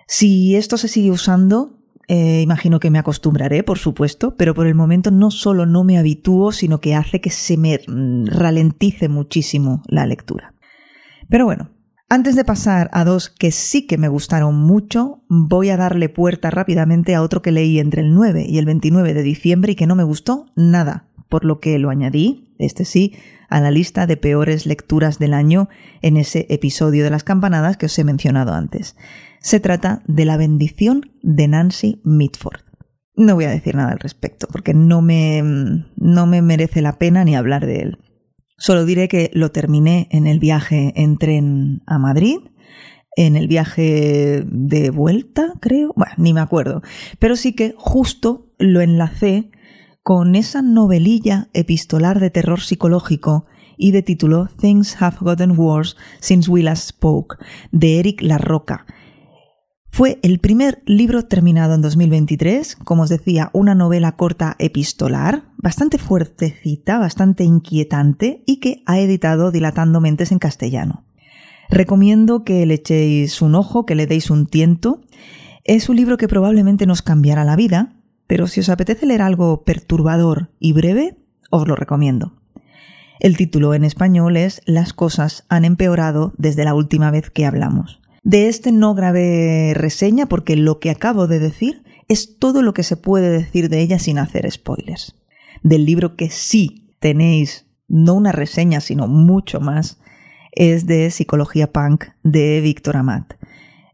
si 0.06 0.56
esto 0.56 0.76
se 0.76 0.88
sigue 0.88 1.10
usando, 1.10 1.76
eh, 2.08 2.40
imagino 2.42 2.78
que 2.78 2.90
me 2.90 2.98
acostumbraré, 2.98 3.64
por 3.64 3.78
supuesto, 3.78 4.36
pero 4.36 4.54
por 4.54 4.66
el 4.66 4.74
momento 4.74 5.10
no 5.10 5.30
solo 5.30 5.66
no 5.66 5.82
me 5.82 5.98
habitúo, 5.98 6.52
sino 6.52 6.80
que 6.80 6.94
hace 6.94 7.20
que 7.20 7.30
se 7.30 7.56
me 7.56 7.80
mm, 7.86 8.26
ralentice 8.26 9.08
muchísimo 9.08 9.82
la 9.88 10.06
lectura. 10.06 10.54
Pero 11.28 11.44
bueno, 11.44 11.70
antes 12.08 12.36
de 12.36 12.44
pasar 12.44 12.88
a 12.92 13.04
dos 13.04 13.30
que 13.30 13.50
sí 13.50 13.88
que 13.88 13.98
me 13.98 14.06
gustaron 14.06 14.54
mucho, 14.54 15.24
voy 15.28 15.70
a 15.70 15.76
darle 15.76 16.08
puerta 16.08 16.50
rápidamente 16.50 17.16
a 17.16 17.22
otro 17.22 17.42
que 17.42 17.50
leí 17.50 17.80
entre 17.80 18.02
el 18.02 18.14
9 18.14 18.46
y 18.48 18.58
el 18.58 18.66
29 18.66 19.12
de 19.12 19.22
diciembre 19.24 19.72
y 19.72 19.74
que 19.74 19.88
no 19.88 19.96
me 19.96 20.04
gustó 20.04 20.46
nada, 20.54 21.08
por 21.28 21.44
lo 21.44 21.58
que 21.58 21.80
lo 21.80 21.90
añadí, 21.90 22.54
este 22.58 22.84
sí, 22.84 23.16
a 23.48 23.60
la 23.60 23.72
lista 23.72 24.06
de 24.06 24.16
peores 24.16 24.66
lecturas 24.66 25.18
del 25.18 25.34
año 25.34 25.68
en 26.00 26.16
ese 26.16 26.46
episodio 26.48 27.02
de 27.02 27.10
las 27.10 27.24
campanadas 27.24 27.76
que 27.76 27.86
os 27.86 27.98
he 27.98 28.04
mencionado 28.04 28.54
antes. 28.54 28.94
Se 29.40 29.60
trata 29.60 30.02
de 30.06 30.24
La 30.24 30.36
bendición 30.36 31.10
de 31.22 31.48
Nancy 31.48 32.00
Mitford. 32.04 32.60
No 33.14 33.34
voy 33.34 33.44
a 33.44 33.50
decir 33.50 33.74
nada 33.74 33.92
al 33.92 33.98
respecto, 33.98 34.46
porque 34.50 34.74
no 34.74 35.00
me, 35.00 35.42
no 35.96 36.26
me 36.26 36.42
merece 36.42 36.82
la 36.82 36.98
pena 36.98 37.24
ni 37.24 37.34
hablar 37.34 37.66
de 37.66 37.80
él. 37.80 37.98
Solo 38.58 38.84
diré 38.84 39.08
que 39.08 39.30
lo 39.34 39.50
terminé 39.52 40.08
en 40.10 40.26
el 40.26 40.38
viaje 40.38 40.92
en 40.96 41.18
tren 41.18 41.82
a 41.86 41.98
Madrid, 41.98 42.38
en 43.16 43.36
el 43.36 43.48
viaje 43.48 44.44
de 44.46 44.90
vuelta, 44.90 45.54
creo, 45.60 45.92
bueno, 45.96 46.12
ni 46.18 46.32
me 46.32 46.40
acuerdo, 46.40 46.82
pero 47.18 47.36
sí 47.36 47.54
que 47.54 47.74
justo 47.78 48.52
lo 48.58 48.82
enlacé 48.82 49.50
con 50.02 50.36
esa 50.36 50.62
novelilla 50.62 51.48
epistolar 51.52 52.20
de 52.20 52.30
terror 52.30 52.60
psicológico 52.60 53.46
y 53.76 53.90
de 53.90 54.02
título 54.02 54.48
Things 54.58 55.00
Have 55.00 55.16
Gotten 55.20 55.58
Worse 55.58 55.96
Since 56.20 56.50
We 56.50 56.62
Last 56.62 56.90
Spoke, 56.90 57.36
de 57.72 57.98
Eric 57.98 58.22
Larroca, 58.22 58.86
fue 59.96 60.18
el 60.20 60.40
primer 60.40 60.82
libro 60.84 61.22
terminado 61.24 61.72
en 61.72 61.80
2023, 61.80 62.76
como 62.84 63.04
os 63.04 63.08
decía, 63.08 63.48
una 63.54 63.74
novela 63.74 64.12
corta 64.12 64.54
epistolar, 64.58 65.44
bastante 65.56 65.96
fuertecita, 65.96 66.98
bastante 66.98 67.44
inquietante 67.44 68.42
y 68.44 68.60
que 68.60 68.82
ha 68.84 68.98
editado 68.98 69.50
Dilatando 69.50 70.02
Mentes 70.02 70.32
en 70.32 70.38
castellano. 70.38 71.06
Recomiendo 71.70 72.44
que 72.44 72.66
le 72.66 72.74
echéis 72.74 73.40
un 73.40 73.54
ojo, 73.54 73.86
que 73.86 73.94
le 73.94 74.06
deis 74.06 74.28
un 74.28 74.46
tiento. 74.46 75.00
Es 75.64 75.88
un 75.88 75.96
libro 75.96 76.18
que 76.18 76.28
probablemente 76.28 76.84
nos 76.84 77.00
cambiará 77.00 77.44
la 77.44 77.56
vida, 77.56 77.94
pero 78.26 78.48
si 78.48 78.60
os 78.60 78.68
apetece 78.68 79.06
leer 79.06 79.22
algo 79.22 79.64
perturbador 79.64 80.50
y 80.58 80.74
breve, 80.74 81.16
os 81.48 81.66
lo 81.66 81.74
recomiendo. 81.74 82.34
El 83.18 83.38
título 83.38 83.72
en 83.72 83.82
español 83.82 84.36
es 84.36 84.60
Las 84.66 84.92
cosas 84.92 85.46
han 85.48 85.64
empeorado 85.64 86.34
desde 86.36 86.64
la 86.64 86.74
última 86.74 87.10
vez 87.10 87.30
que 87.30 87.46
hablamos. 87.46 88.02
De 88.26 88.48
este 88.48 88.72
no 88.72 88.96
grabé 88.96 89.72
reseña 89.76 90.26
porque 90.26 90.56
lo 90.56 90.80
que 90.80 90.90
acabo 90.90 91.28
de 91.28 91.38
decir 91.38 91.84
es 92.08 92.40
todo 92.40 92.60
lo 92.60 92.74
que 92.74 92.82
se 92.82 92.96
puede 92.96 93.30
decir 93.30 93.68
de 93.68 93.80
ella 93.80 94.00
sin 94.00 94.18
hacer 94.18 94.50
spoilers. 94.50 95.14
Del 95.62 95.84
libro 95.86 96.16
que 96.16 96.28
sí 96.28 96.92
tenéis, 96.98 97.66
no 97.86 98.14
una 98.14 98.32
reseña, 98.32 98.80
sino 98.80 99.06
mucho 99.06 99.60
más, 99.60 100.00
es 100.50 100.86
de 100.86 101.12
Psicología 101.12 101.70
Punk 101.70 102.06
de 102.24 102.60
Víctor 102.60 102.96
Amat. 102.96 103.34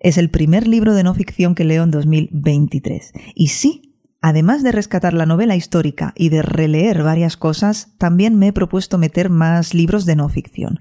Es 0.01 0.17
el 0.17 0.31
primer 0.31 0.67
libro 0.67 0.95
de 0.95 1.03
no 1.03 1.13
ficción 1.13 1.55
que 1.55 1.65
leo 1.65 1.83
en 1.83 1.91
2023. 1.91 3.13
Y 3.35 3.49
sí, 3.49 3.91
Además 4.25 4.63
de 4.63 4.71
rescatar 4.71 5.15
la 5.15 5.27
novela 5.27 5.57
histórica 5.57 6.13
y 6.17 6.29
de 6.29 6.43
releer 6.43 7.03
varias 7.03 7.37
cosas, 7.37 7.89
también 7.99 8.39
me 8.39 8.47
he 8.47 8.53
propuesto 8.53 8.97
meter 8.97 9.31
más 9.31 9.75
libros 9.75 10.07
de 10.07 10.15
no 10.15 10.29
ficción. 10.29 10.79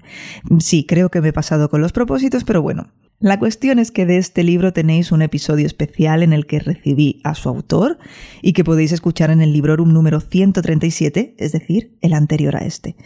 Sí, 0.60 0.86
creo 0.86 1.08
que 1.08 1.20
me 1.20 1.30
he 1.30 1.32
pasado 1.32 1.68
con 1.68 1.80
los 1.80 1.90
propósitos, 1.90 2.44
pero 2.44 2.62
bueno, 2.62 2.92
la 3.22 3.38
cuestión 3.38 3.78
es 3.78 3.92
que 3.92 4.04
de 4.04 4.18
este 4.18 4.42
libro 4.42 4.72
tenéis 4.72 5.12
un 5.12 5.22
episodio 5.22 5.64
especial 5.64 6.24
en 6.24 6.32
el 6.32 6.44
que 6.44 6.58
recibí 6.58 7.20
a 7.22 7.36
su 7.36 7.48
autor 7.48 7.98
y 8.42 8.52
que 8.52 8.64
podéis 8.64 8.90
escuchar 8.90 9.30
en 9.30 9.40
el 9.40 9.52
Librorum 9.52 9.92
número 9.92 10.18
137, 10.18 11.36
es 11.38 11.52
decir, 11.52 11.96
el 12.00 12.14
anterior 12.14 12.56
a 12.56 12.66
este. 12.66 12.96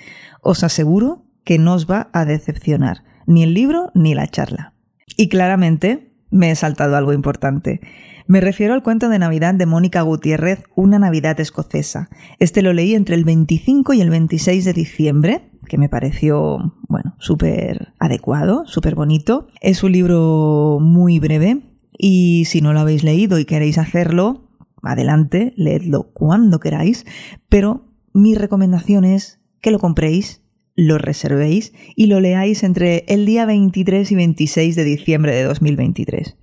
Os 0.41 0.65
aseguro 0.65 1.27
que 1.45 1.59
no 1.59 1.75
os 1.75 1.87
va 1.87 2.09
a 2.15 2.25
decepcionar, 2.25 3.05
ni 3.27 3.43
el 3.43 3.53
libro 3.53 3.91
ni 3.95 4.15
la 4.15 4.27
charla. 4.27 4.73
Y 5.19 5.29
claramente 5.29 6.15
me 6.31 6.51
he 6.51 6.57
saltado 6.57 6.97
algo 6.97 7.13
importante. 7.13 7.81
Me 8.27 8.41
refiero 8.41 8.73
al 8.73 8.83
cuento 8.83 9.11
de 9.11 9.19
Navidad 9.19 9.55
de 9.55 9.67
Mónica 9.67 10.01
Gutiérrez, 10.01 10.65
Una 10.75 10.99
Navidad 10.99 11.39
escocesa. 11.41 12.09
Este 12.39 12.63
lo 12.63 12.73
leí 12.73 12.95
entre 12.95 13.17
el 13.17 13.25
25 13.25 13.93
y 13.93 14.01
el 14.01 14.09
26 14.09 14.65
de 14.65 14.73
diciembre, 14.73 15.51
que 15.67 15.79
me 15.79 15.89
pareció, 15.89 16.75
bueno, 16.89 17.15
súper 17.19 17.93
adecuado, 17.99 18.65
súper 18.67 18.95
bonito. 18.95 19.49
Es 19.61 19.83
un 19.83 19.93
libro 19.93 20.79
muy 20.81 21.19
breve 21.19 21.63
y 21.99 22.45
si 22.47 22.61
no 22.61 22.73
lo 22.73 22.81
habéis 22.81 23.05
leído 23.05 23.39
y 23.39 23.45
queréis 23.45 23.79
hacerlo, 23.79 24.49
adelante, 24.83 25.53
leedlo 25.57 26.11
cuando 26.13 26.61
queráis, 26.61 27.05
pero 27.49 27.93
mi 28.15 28.35
recomendación 28.35 29.05
es 29.05 29.41
que 29.61 29.71
lo 29.71 29.79
compréis 29.79 30.43
lo 30.77 30.99
reservéis 30.99 31.73
y 31.97 32.07
lo 32.07 32.21
leáis 32.21 32.63
entre 32.63 33.05
el 33.09 33.25
día 33.27 33.47
23 33.47 34.13
y 34.13 34.15
26 34.15 34.77
de 34.77 34.85
diciembre 34.85 35.35
de 35.35 35.43
2023. 35.43 36.37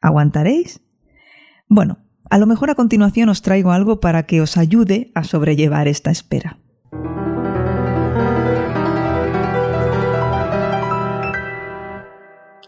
¿Aguantaréis? 0.00 0.80
Bueno, 1.68 1.98
a 2.30 2.38
lo 2.38 2.46
mejor 2.46 2.70
a 2.70 2.76
continuación 2.76 3.28
os 3.28 3.42
traigo 3.42 3.72
algo 3.72 3.98
para 3.98 4.24
que 4.24 4.40
os 4.40 4.56
ayude 4.56 5.10
a 5.14 5.24
sobrellevar 5.24 5.88
esta 5.88 6.12
espera. 6.12 6.60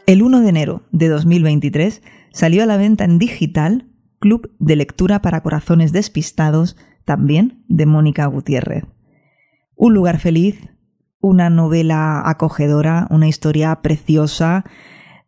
El 0.08 0.22
1 0.22 0.40
de 0.40 0.48
enero 0.48 0.82
de 0.90 1.08
2023 1.08 2.00
salió 2.32 2.62
a 2.62 2.66
la 2.66 2.78
venta 2.78 3.04
en 3.04 3.18
digital 3.18 3.90
Club 4.20 4.50
de 4.58 4.74
Lectura 4.74 5.20
para 5.20 5.42
Corazones 5.42 5.92
Despistados, 5.92 6.78
también 7.04 7.62
de 7.68 7.84
Mónica 7.84 8.24
Gutiérrez. 8.24 8.84
Un 9.76 9.92
lugar 9.92 10.18
feliz, 10.18 10.70
una 11.20 11.50
novela 11.50 12.22
acogedora, 12.24 13.06
una 13.10 13.28
historia 13.28 13.82
preciosa, 13.82 14.64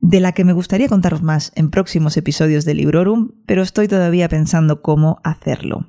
de 0.00 0.20
la 0.20 0.32
que 0.32 0.46
me 0.46 0.54
gustaría 0.54 0.88
contaros 0.88 1.22
más 1.22 1.52
en 1.56 1.68
próximos 1.68 2.16
episodios 2.16 2.64
de 2.64 2.72
Librorum, 2.72 3.32
pero 3.44 3.60
estoy 3.60 3.86
todavía 3.86 4.30
pensando 4.30 4.80
cómo 4.80 5.20
hacerlo. 5.24 5.88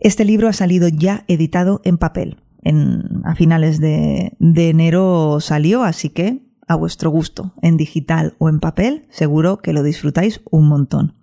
Este 0.00 0.24
libro 0.24 0.48
ha 0.48 0.52
salido 0.52 0.88
ya 0.88 1.22
editado 1.28 1.80
en 1.84 1.98
papel. 1.98 2.42
En, 2.60 3.22
a 3.24 3.36
finales 3.36 3.78
de, 3.78 4.32
de 4.40 4.70
enero 4.70 5.38
salió, 5.38 5.84
así 5.84 6.10
que 6.10 6.43
a 6.66 6.76
vuestro 6.76 7.10
gusto, 7.10 7.52
en 7.62 7.76
digital 7.76 8.34
o 8.38 8.48
en 8.48 8.60
papel, 8.60 9.06
seguro 9.10 9.58
que 9.58 9.72
lo 9.72 9.82
disfrutáis 9.82 10.40
un 10.50 10.68
montón. 10.68 11.14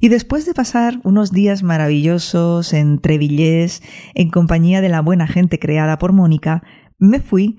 Y 0.00 0.08
después 0.08 0.46
de 0.46 0.54
pasar 0.54 1.00
unos 1.04 1.30
días 1.30 1.62
maravillosos 1.62 2.72
en 2.72 3.00
Trevillés, 3.00 3.82
en 4.14 4.30
compañía 4.30 4.80
de 4.80 4.88
la 4.88 5.02
buena 5.02 5.26
gente 5.26 5.58
creada 5.58 5.98
por 5.98 6.12
Mónica, 6.12 6.62
me 6.98 7.20
fui 7.20 7.58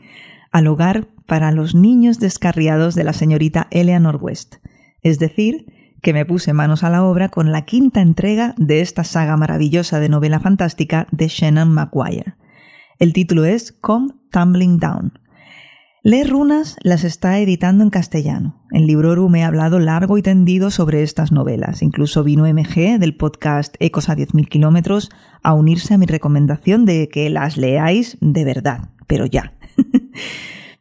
al 0.52 0.68
hogar 0.68 1.08
para 1.28 1.52
los 1.52 1.76
niños 1.76 2.20
descarriados 2.20 2.96
de 2.96 3.04
la 3.04 3.14
señorita 3.14 3.68
Eleanor 3.70 4.18
West, 4.22 4.56
es 5.02 5.20
decir, 5.20 5.66
que 6.02 6.14
me 6.14 6.26
puse 6.26 6.52
manos 6.52 6.84
a 6.84 6.90
la 6.90 7.04
obra 7.04 7.30
con 7.30 7.52
la 7.52 7.64
quinta 7.64 8.02
entrega 8.02 8.56
de 8.58 8.82
esta 8.82 9.04
saga 9.04 9.38
maravillosa 9.38 10.00
de 10.00 10.10
novela 10.10 10.40
fantástica 10.40 11.08
de 11.12 11.28
Shannon 11.28 11.72
Maguire. 11.72 12.36
El 12.98 13.14
título 13.14 13.46
es 13.46 13.72
Come 13.72 14.14
Tumbling 14.32 14.80
Down. 14.80 15.21
Leer 16.04 16.32
Runas 16.32 16.78
las 16.82 17.04
está 17.04 17.38
editando 17.38 17.84
en 17.84 17.92
castellano. 17.92 18.60
En 18.72 18.88
Libroru 18.88 19.30
me 19.30 19.42
he 19.42 19.44
hablado 19.44 19.78
largo 19.78 20.18
y 20.18 20.24
tendido 20.24 20.72
sobre 20.72 21.04
estas 21.04 21.32
novelas. 21.32 21.84
Incluso 21.84 22.24
vino 22.24 22.52
MG 22.52 22.98
del 22.98 23.16
podcast 23.16 23.76
Ecos 23.78 24.10
a 24.10 24.16
10.000 24.16 24.48
kilómetros 24.48 25.12
a 25.44 25.54
unirse 25.54 25.94
a 25.94 26.00
mi 26.00 26.08
recomendación 26.08 26.86
de 26.86 27.08
que 27.08 27.30
las 27.30 27.56
leáis 27.56 28.18
de 28.20 28.44
verdad, 28.44 28.90
pero 29.06 29.28
ya. 29.28 29.54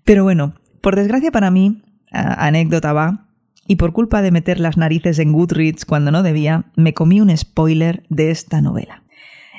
Pero 0.05 0.25
bueno, 0.25 0.55
por 0.81 0.97
desgracia 0.97 1.31
para 1.31 1.51
mí, 1.51 1.83
anécdota 2.11 2.95
va, 2.95 3.29
y 3.69 3.77
por 3.77 3.93
culpa 3.93 4.23
de 4.23 4.31
meter 4.31 4.59
las 4.59 4.79
narices 4.79 5.19
en 5.19 5.33
Goodreads 5.33 5.85
cuando 5.85 6.11
no 6.11 6.23
debía, 6.23 6.65
me 6.75 6.95
comí 6.95 7.21
un 7.21 7.37
spoiler 7.37 8.05
de 8.09 8.31
esta 8.31 8.63
novela. 8.63 9.05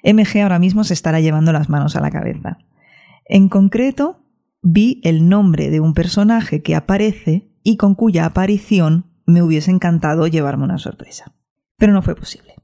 MG 0.03 0.41
ahora 0.41 0.57
mismo 0.57 0.83
se 0.83 0.95
estará 0.95 1.21
llevando 1.21 1.53
las 1.53 1.69
manos 1.69 1.95
a 1.95 2.01
la 2.01 2.09
cabeza. 2.09 2.57
En 3.25 3.47
concreto, 3.47 4.20
vi 4.61 5.01
el 5.03 5.27
nombre 5.27 5.69
de 5.69 5.79
un 5.79 5.93
personaje 5.93 6.61
que 6.61 6.75
aparece 6.75 7.51
y 7.63 7.77
con 7.77 7.95
cuya 7.95 8.25
aparición 8.25 9.05
me 9.25 9.41
hubiese 9.41 9.71
encantado 9.71 10.27
llevarme 10.27 10.63
una 10.63 10.77
sorpresa. 10.77 11.35
Pero 11.77 11.93
no 11.93 12.01
fue 12.01 12.15
posible. 12.15 12.55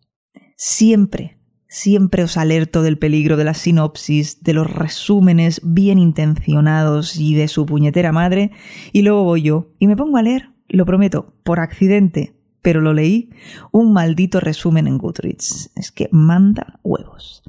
Siempre 0.56 1.38
Siempre 1.70 2.24
os 2.24 2.38
alerto 2.38 2.82
del 2.82 2.98
peligro 2.98 3.36
de 3.36 3.44
la 3.44 3.54
sinopsis, 3.54 4.42
de 4.42 4.54
los 4.54 4.72
resúmenes 4.72 5.60
bien 5.64 6.00
intencionados 6.00 7.18
y 7.18 7.36
de 7.36 7.50
su 7.50 7.66
puñetera 7.66 8.14
madre, 8.14 8.52
y 8.94 9.02
luego 9.02 9.26
voy 9.26 9.42
yo 9.42 9.74
y 9.78 9.88
me 9.88 9.98
pongo 9.98 10.18
a 10.18 10.22
leer, 10.22 10.52
lo 10.70 10.86
prometo, 10.86 11.34
por 11.44 11.60
accidente, 11.60 12.40
pero 12.62 12.80
lo 12.80 12.94
leí, 12.94 13.32
un 13.72 13.92
maldito 13.92 14.40
resumen 14.40 14.88
en 14.88 14.98
Goodreads. 14.98 15.72
Es 15.76 15.92
que 15.92 16.08
manda 16.12 16.80
huevos. 16.84 17.44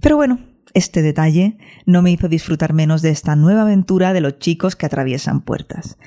Pero 0.00 0.16
bueno, 0.16 0.38
este 0.74 1.02
detalle 1.02 1.58
no 1.86 2.02
me 2.02 2.10
hizo 2.10 2.28
disfrutar 2.28 2.72
menos 2.72 3.02
de 3.02 3.10
esta 3.10 3.36
nueva 3.36 3.62
aventura 3.62 4.12
de 4.12 4.20
los 4.20 4.38
chicos 4.38 4.76
que 4.76 4.86
atraviesan 4.86 5.42
puertas. 5.42 5.98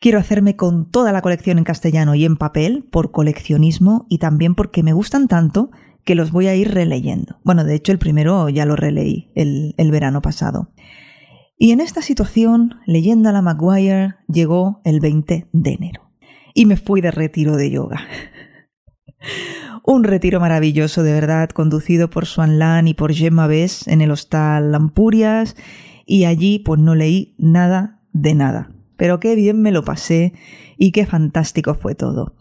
Quiero 0.00 0.20
hacerme 0.20 0.54
con 0.54 0.88
toda 0.90 1.10
la 1.10 1.22
colección 1.22 1.58
en 1.58 1.64
castellano 1.64 2.14
y 2.14 2.24
en 2.24 2.36
papel 2.36 2.84
por 2.88 3.10
coleccionismo 3.10 4.06
y 4.08 4.18
también 4.18 4.54
porque 4.54 4.84
me 4.84 4.92
gustan 4.92 5.26
tanto 5.26 5.70
que 6.04 6.14
los 6.14 6.30
voy 6.30 6.46
a 6.46 6.54
ir 6.54 6.72
releyendo. 6.72 7.38
Bueno, 7.42 7.64
de 7.64 7.74
hecho 7.74 7.90
el 7.90 7.98
primero 7.98 8.48
ya 8.48 8.64
lo 8.64 8.76
releí 8.76 9.30
el, 9.34 9.90
verano 9.90 10.22
pasado. 10.22 10.70
Y 11.58 11.72
en 11.72 11.80
esta 11.80 12.00
situación, 12.00 12.76
leyendo 12.86 13.28
a 13.28 13.32
la 13.32 13.42
Maguire, 13.42 14.14
llegó 14.28 14.80
el 14.84 15.00
20 15.00 15.48
de 15.52 15.70
enero. 15.70 16.12
Y 16.54 16.66
me 16.66 16.76
fui 16.76 17.00
de 17.00 17.10
retiro 17.10 17.56
de 17.56 17.70
yoga. 17.70 18.00
Un 19.90 20.04
retiro 20.04 20.38
maravilloso, 20.38 21.02
de 21.02 21.14
verdad, 21.14 21.48
conducido 21.48 22.10
por 22.10 22.26
Swan 22.26 22.58
Lan 22.58 22.88
y 22.88 22.92
por 22.92 23.14
Gemma 23.14 23.46
Bess 23.46 23.88
en 23.88 24.02
el 24.02 24.10
hostal 24.10 24.70
Lampurias, 24.70 25.56
y 26.04 26.26
allí 26.26 26.58
pues 26.58 26.78
no 26.78 26.94
leí 26.94 27.34
nada 27.38 28.02
de 28.12 28.34
nada. 28.34 28.70
Pero 28.98 29.18
qué 29.18 29.34
bien 29.34 29.62
me 29.62 29.72
lo 29.72 29.86
pasé 29.86 30.34
y 30.76 30.92
qué 30.92 31.06
fantástico 31.06 31.72
fue 31.72 31.94
todo. 31.94 32.34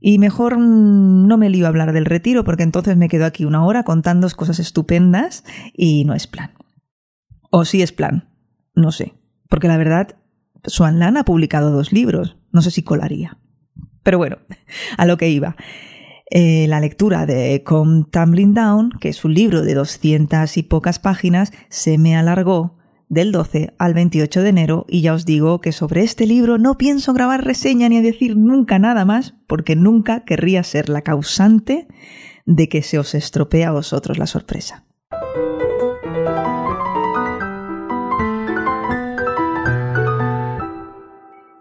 Y 0.00 0.18
mejor 0.18 0.58
mm, 0.58 1.28
no 1.28 1.36
me 1.36 1.50
lío 1.50 1.66
a 1.66 1.68
hablar 1.68 1.92
del 1.92 2.04
retiro 2.04 2.42
porque 2.42 2.64
entonces 2.64 2.96
me 2.96 3.08
quedo 3.08 3.26
aquí 3.26 3.44
una 3.44 3.64
hora 3.64 3.84
contando 3.84 4.28
cosas 4.30 4.58
estupendas 4.58 5.44
y 5.72 6.04
no 6.04 6.14
es 6.14 6.26
plan. 6.26 6.50
O 7.52 7.64
sí 7.64 7.80
es 7.80 7.92
plan, 7.92 8.28
no 8.74 8.90
sé. 8.90 9.14
Porque 9.48 9.68
la 9.68 9.76
verdad, 9.76 10.16
Swan 10.64 10.98
Lan 10.98 11.16
ha 11.16 11.24
publicado 11.24 11.70
dos 11.70 11.92
libros, 11.92 12.38
no 12.50 12.60
sé 12.60 12.72
si 12.72 12.82
colaría. 12.82 13.38
Pero 14.02 14.18
bueno, 14.18 14.38
a 14.96 15.06
lo 15.06 15.16
que 15.16 15.28
iba. 15.28 15.54
Eh, 16.34 16.64
la 16.66 16.80
lectura 16.80 17.26
de 17.26 17.62
Come 17.62 18.06
Tumbling 18.10 18.54
Down, 18.54 18.92
que 18.98 19.10
es 19.10 19.22
un 19.22 19.34
libro 19.34 19.60
de 19.60 19.74
doscientas 19.74 20.56
y 20.56 20.62
pocas 20.62 20.98
páginas, 20.98 21.52
se 21.68 21.98
me 21.98 22.16
alargó 22.16 22.78
del 23.10 23.32
12 23.32 23.74
al 23.76 23.92
28 23.92 24.40
de 24.40 24.48
enero 24.48 24.86
y 24.88 25.02
ya 25.02 25.12
os 25.12 25.26
digo 25.26 25.60
que 25.60 25.72
sobre 25.72 26.02
este 26.02 26.24
libro 26.24 26.56
no 26.56 26.78
pienso 26.78 27.12
grabar 27.12 27.44
reseña 27.44 27.90
ni 27.90 28.00
decir 28.00 28.38
nunca 28.38 28.78
nada 28.78 29.04
más 29.04 29.34
porque 29.46 29.76
nunca 29.76 30.24
querría 30.24 30.62
ser 30.62 30.88
la 30.88 31.02
causante 31.02 31.86
de 32.46 32.66
que 32.70 32.80
se 32.80 32.98
os 32.98 33.14
estropee 33.14 33.66
a 33.66 33.72
vosotros 33.72 34.16
la 34.16 34.26
sorpresa. 34.26 34.86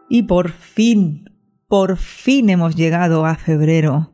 Y 0.08 0.24
por 0.24 0.50
fin, 0.50 1.26
por 1.68 1.98
fin 1.98 2.50
hemos 2.50 2.78
llegado 2.78 3.26
a 3.26 3.36
febrero. 3.36 4.14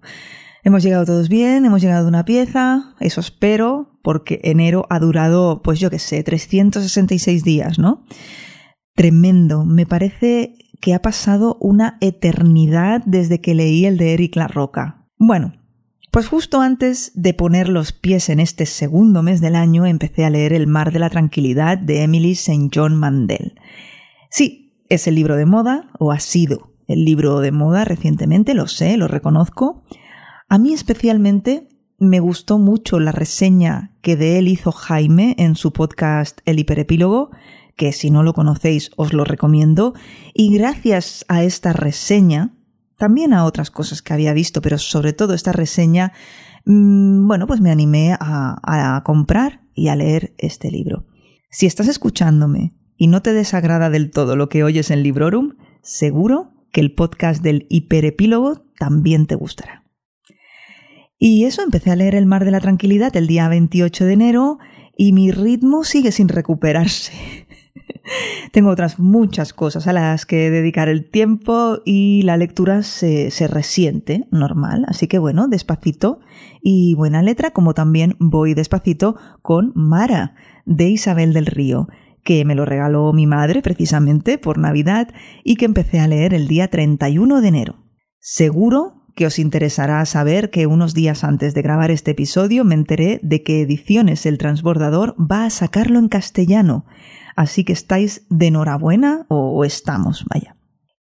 Hemos 0.68 0.84
llegado 0.84 1.06
todos 1.06 1.30
bien, 1.30 1.64
hemos 1.64 1.82
llegado 1.82 2.04
a 2.04 2.10
una 2.10 2.26
pieza, 2.26 2.94
eso 3.00 3.22
espero, 3.22 3.98
porque 4.04 4.42
enero 4.44 4.86
ha 4.90 5.00
durado, 5.00 5.62
pues 5.62 5.80
yo 5.80 5.90
qué 5.90 5.98
sé, 5.98 6.22
366 6.24 7.46
días, 7.46 7.80
¿no? 7.80 8.04
Tremendo, 8.94 9.64
me 9.64 9.86
parece 9.86 10.58
que 10.82 10.94
ha 10.94 11.02
pasado 11.02 11.56
una 11.62 11.98
eternidad 12.02 13.02
desde 13.06 13.40
que 13.40 13.56
leí 13.56 13.86
el 13.86 13.96
de 13.96 14.14
Eric 14.14 14.36
La 14.36 14.50
Roca. 14.50 15.08
Bueno, 15.18 15.54
pues 16.12 16.28
justo 16.28 16.60
antes 16.60 17.14
de 17.16 17.34
poner 17.34 17.70
los 17.70 17.94
pies 17.94 18.28
en 18.28 18.42
este 18.42 18.66
segundo 18.66 19.24
mes 19.24 19.40
del 19.40 19.56
año 19.56 19.86
empecé 19.86 20.26
a 20.26 20.30
leer 20.30 20.52
El 20.52 20.68
mar 20.68 20.92
de 20.92 21.00
la 21.00 21.10
tranquilidad 21.10 21.78
de 21.78 22.04
Emily 22.04 22.34
St. 22.34 22.72
John 22.76 22.94
Mandel. 22.94 23.56
Sí, 24.30 24.84
es 24.90 25.08
el 25.08 25.16
libro 25.16 25.38
de 25.38 25.46
moda, 25.46 25.92
o 25.98 26.12
ha 26.12 26.20
sido 26.20 26.74
el 26.90 27.06
libro 27.06 27.40
de 27.40 27.54
moda 27.54 27.86
recientemente, 27.86 28.54
lo 28.54 28.68
sé, 28.68 28.98
lo 28.98 29.08
reconozco, 29.08 29.86
a 30.50 30.58
mí 30.58 30.74
especialmente 30.74 31.68
me 32.00 32.20
gustó 32.20 32.58
mucho 32.58 33.00
la 33.00 33.12
reseña 33.12 33.92
que 34.02 34.16
de 34.16 34.38
él 34.38 34.48
hizo 34.48 34.72
Jaime 34.72 35.36
en 35.38 35.56
su 35.56 35.74
podcast 35.74 36.40
El 36.46 36.60
Hiperepílogo, 36.60 37.32
que 37.76 37.92
si 37.92 38.12
no 38.12 38.24
lo 38.24 38.34
conocéis 38.34 38.92
os 38.96 39.14
lo 39.14 39.24
recomiendo, 39.24 39.94
y 40.34 40.56
gracias 40.56 41.26
a 41.28 41.44
esta 41.44 41.74
reseña, 41.74 42.54
también 42.98 43.34
a 43.34 43.46
otras 43.46 43.72
cosas 43.72 44.02
que 44.02 44.14
había 44.14 44.34
visto, 44.34 44.62
pero 44.62 44.78
sobre 44.78 45.14
todo 45.14 45.34
esta 45.34 45.52
reseña, 45.52 46.14
mm, 46.66 47.28
bueno, 47.28 47.46
pues 47.46 47.60
me 47.60 47.72
animé 47.72 48.14
a, 48.14 48.96
a 48.96 49.04
comprar 49.04 49.62
y 49.74 49.90
a 49.90 49.96
leer 49.96 50.34
este 50.38 50.72
libro. 50.72 51.06
Si 51.50 51.66
estás 51.66 51.88
escuchándome 51.88 52.74
y 52.96 53.08
no 53.08 53.22
te 53.22 53.34
desagrada 53.34 53.90
del 53.90 54.12
todo 54.12 54.36
lo 54.36 54.50
que 54.50 54.64
oyes 54.64 54.92
en 54.92 55.04
Librorum, 55.04 55.56
seguro 55.82 56.52
que 56.72 56.82
el 56.82 56.94
podcast 56.94 57.44
del 57.44 57.68
hiperepílogo 57.70 58.64
también 58.78 59.28
te 59.28 59.36
gustará. 59.36 59.87
Y 61.20 61.46
eso, 61.46 61.64
empecé 61.64 61.90
a 61.92 61.96
leer 61.96 62.16
El 62.16 62.28
mar 62.28 62.46
de 62.46 62.52
la 62.52 62.60
tranquilidad 62.60 63.16
el 63.16 63.28
día 63.28 63.50
28 63.50 64.06
de 64.06 64.14
enero 64.14 64.60
y 64.96 65.14
mi 65.14 65.32
ritmo 65.32 65.84
sigue 65.84 66.12
sin 66.12 66.28
recuperarse. 66.28 67.14
Tengo 68.52 68.70
otras 68.70 69.00
muchas 69.00 69.52
cosas 69.52 69.88
a 69.88 69.94
las 69.94 70.26
que 70.26 70.50
dedicar 70.50 70.90
el 70.90 71.10
tiempo 71.10 71.80
y 71.86 72.22
la 72.22 72.38
lectura 72.38 72.84
se, 72.84 73.30
resiente, 73.48 74.28
normal. 74.32 74.86
Así 74.88 75.08
que 75.08 75.20
bueno, 75.20 75.48
despacito 75.48 76.20
y 76.62 76.96
buena 76.96 77.22
letra, 77.22 77.52
como 77.52 77.74
también 77.74 78.16
voy 78.20 78.54
despacito 78.54 79.18
con 79.42 79.72
Mara, 79.76 80.36
de 80.66 80.90
Isabel 80.90 81.34
del 81.34 81.46
Río, 81.46 81.88
que 82.24 82.46
me 82.46 82.56
lo 82.56 82.66
regaló 82.66 83.12
mi 83.14 83.26
madre 83.26 83.62
precisamente 83.62 84.38
por 84.38 84.58
Navidad 84.58 85.10
y 85.44 85.56
que 85.56 85.66
empecé 85.66 86.00
a 86.00 86.08
leer 86.08 86.34
el 86.34 86.48
día 86.48 86.68
31 86.68 87.42
de 87.42 87.48
enero. 87.48 87.76
Seguro 88.20 88.97
que 89.18 89.26
os 89.26 89.40
interesará 89.40 90.06
saber 90.06 90.52
que 90.52 90.68
unos 90.68 90.94
días 90.94 91.24
antes 91.24 91.56
de 91.56 91.64
grabar 91.64 91.90
este 91.90 92.12
episodio 92.12 92.64
me 92.64 92.76
enteré 92.76 93.20
de 93.24 93.42
que 93.42 93.62
Ediciones 93.62 94.28
El 94.28 94.38
Transbordador 94.38 95.16
va 95.20 95.44
a 95.44 95.50
sacarlo 95.50 95.98
en 95.98 96.08
castellano, 96.08 96.86
así 97.36 97.64
que 97.64 97.74
estáis 97.74 98.28
de 98.30 98.48
enhorabuena 98.48 99.26
o, 99.28 99.66
estamos, 99.66 100.24
vaya. 100.32 100.56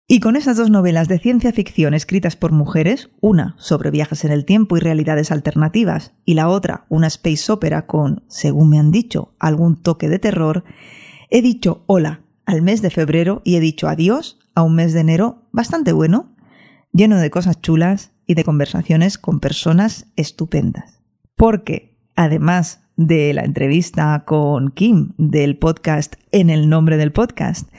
Y 0.07 0.19
con 0.19 0.35
esas 0.35 0.57
dos 0.57 0.71
novelas 0.71 1.07
de 1.07 1.19
ciencia 1.19 1.53
ficción 1.53 1.93
escritas 1.93 2.35
por 2.35 2.51
mujeres, 2.51 3.11
una 3.21 3.55
sobre 3.59 3.91
viajes 3.91 4.25
en 4.25 4.31
el 4.31 4.45
tiempo 4.45 4.77
y 4.77 4.79
realidades 4.79 5.31
alternativas, 5.31 6.13
y 6.25 6.33
la 6.33 6.49
otra 6.49 6.87
una 6.89 7.07
space 7.07 7.51
opera 7.51 7.85
con, 7.85 8.23
según 8.29 8.71
me 8.71 8.79
han 8.79 8.89
dicho, 8.89 9.35
algún 9.37 9.79
toque 9.79 10.09
de 10.09 10.17
terror, 10.17 10.63
he 11.29 11.43
dicho 11.43 11.83
hola 11.85 12.21
al 12.47 12.63
mes 12.63 12.81
de 12.81 12.89
febrero 12.89 13.43
y 13.45 13.57
he 13.57 13.59
dicho 13.59 13.87
adiós 13.87 14.39
a 14.55 14.63
un 14.63 14.73
mes 14.73 14.93
de 14.93 15.01
enero 15.01 15.43
bastante 15.51 15.91
bueno, 15.91 16.35
lleno 16.97 17.19
de 17.19 17.29
cosas 17.29 17.61
chulas 17.61 18.11
y 18.25 18.33
de 18.33 18.43
conversaciones 18.43 19.17
con 19.17 19.39
personas 19.39 20.07
estupendas. 20.15 20.99
Porque, 21.35 21.95
además 22.15 22.81
de 22.97 23.33
la 23.33 23.43
entrevista 23.43 24.23
con 24.25 24.71
Kim 24.71 25.13
del 25.19 25.59
podcast 25.59 26.15
En 26.31 26.49
el 26.49 26.67
nombre 26.67 26.97
del 26.97 27.11
podcast 27.11 27.69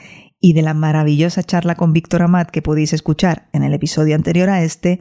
y 0.41 0.53
de 0.53 0.63
la 0.63 0.73
maravillosa 0.73 1.43
charla 1.43 1.75
con 1.75 1.93
Víctor 1.93 2.23
Amat 2.23 2.51
que 2.51 2.63
podéis 2.63 2.93
escuchar 2.93 3.49
en 3.53 3.65
el 3.65 3.75
episodio 3.75 4.15
anterior 4.15 4.49
a 4.49 4.63
este, 4.63 5.01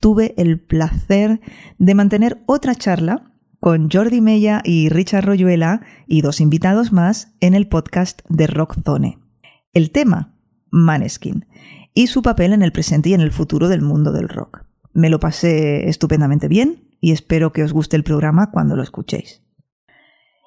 tuve 0.00 0.32
el 0.38 0.58
placer 0.58 1.42
de 1.76 1.94
mantener 1.94 2.42
otra 2.46 2.74
charla 2.74 3.34
con 3.60 3.90
Jordi 3.90 4.22
Mella 4.22 4.62
y 4.64 4.88
Richard 4.88 5.26
Royuela 5.26 5.82
y 6.06 6.22
dos 6.22 6.40
invitados 6.40 6.90
más 6.90 7.34
en 7.40 7.52
el 7.52 7.68
podcast 7.68 8.22
de 8.30 8.46
Rock 8.46 8.76
Zone. 8.82 9.18
El 9.74 9.90
tema, 9.90 10.34
Maneskin 10.70 11.44
y 11.94 12.06
su 12.08 12.22
papel 12.22 12.52
en 12.52 12.62
el 12.62 12.72
presente 12.72 13.10
y 13.10 13.14
en 13.14 13.20
el 13.20 13.32
futuro 13.32 13.68
del 13.68 13.82
mundo 13.82 14.12
del 14.12 14.28
rock. 14.28 14.64
Me 14.92 15.10
lo 15.10 15.20
pasé 15.20 15.88
estupendamente 15.88 16.48
bien 16.48 16.88
y 17.00 17.12
espero 17.12 17.52
que 17.52 17.62
os 17.62 17.72
guste 17.72 17.96
el 17.96 18.04
programa 18.04 18.50
cuando 18.50 18.76
lo 18.76 18.82
escuchéis. 18.82 19.42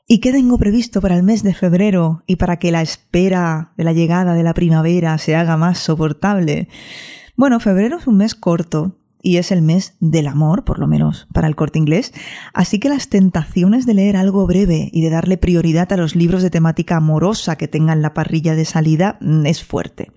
¿Y 0.07 0.19
qué 0.19 0.31
tengo 0.31 0.57
previsto 0.57 0.99
para 0.99 1.15
el 1.15 1.23
mes 1.23 1.41
de 1.41 1.53
febrero 1.53 2.23
y 2.27 2.35
para 2.35 2.57
que 2.57 2.71
la 2.71 2.81
espera 2.81 3.71
de 3.77 3.85
la 3.85 3.93
llegada 3.93 4.33
de 4.33 4.43
la 4.43 4.53
primavera 4.53 5.17
se 5.17 5.35
haga 5.35 5.55
más 5.55 5.79
soportable? 5.79 6.67
Bueno, 7.37 7.59
febrero 7.59 7.97
es 7.97 8.07
un 8.07 8.17
mes 8.17 8.35
corto 8.35 8.97
y 9.21 9.37
es 9.37 9.51
el 9.51 9.61
mes 9.61 9.95
del 9.99 10.27
amor, 10.27 10.65
por 10.65 10.79
lo 10.79 10.87
menos 10.87 11.27
para 11.33 11.47
el 11.47 11.55
corte 11.55 11.79
inglés, 11.79 12.13
así 12.53 12.79
que 12.79 12.89
las 12.89 13.07
tentaciones 13.07 13.85
de 13.85 13.93
leer 13.93 14.17
algo 14.17 14.45
breve 14.47 14.89
y 14.91 15.01
de 15.01 15.09
darle 15.09 15.37
prioridad 15.37 15.93
a 15.93 15.97
los 15.97 16.15
libros 16.15 16.43
de 16.43 16.49
temática 16.49 16.97
amorosa 16.97 17.55
que 17.55 17.67
tengan 17.67 18.01
la 18.01 18.13
parrilla 18.13 18.55
de 18.55 18.65
salida 18.65 19.17
mm, 19.21 19.45
es 19.45 19.63
fuerte. 19.63 20.11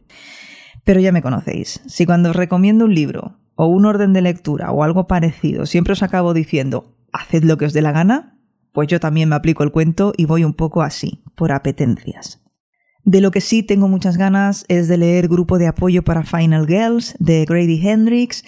Pero 0.85 1.01
ya 1.01 1.12
me 1.12 1.23
conocéis. 1.23 1.81
Si 1.87 2.07
cuando 2.07 2.31
os 2.31 2.37
recomiendo 2.37 2.85
un 2.85 2.94
libro 2.94 3.38
o 3.57 3.66
un 3.66 3.87
orden 3.87 4.12
de 4.12 4.23
lectura 4.23 4.70
o 4.70 4.85
algo 4.85 5.07
parecido 5.07 5.66
siempre 5.66 5.92
os 5.92 6.03
acabo 6.03 6.35
diciendo 6.35 6.94
haced 7.12 7.44
lo 7.44 7.57
que 7.57 7.66
os 7.66 7.73
dé 7.73 7.81
la 7.81 7.92
gana, 7.92 8.38
pues 8.73 8.88
yo 8.88 9.01
también 9.01 9.29
me 9.29 9.37
aplico 9.37 9.62
el 9.62 9.70
cuento 9.70 10.12
y 10.16 10.27
voy 10.27 10.44
un 10.44 10.53
poco 10.53 10.83
así, 10.83 11.23
por 11.37 11.53
apetencias. 11.53 12.42
De 13.05 13.20
lo 13.20 13.31
que 13.31 13.40
sí 13.40 13.62
tengo 13.62 13.87
muchas 13.87 14.16
ganas 14.16 14.64
es 14.68 14.88
de 14.88 14.97
leer 14.97 15.29
Grupo 15.29 15.59
de 15.59 15.66
Apoyo 15.66 16.03
para 16.03 16.25
Final 16.25 16.66
Girls 16.66 17.14
de 17.18 17.44
Grady 17.44 17.87
Hendrix 17.87 18.44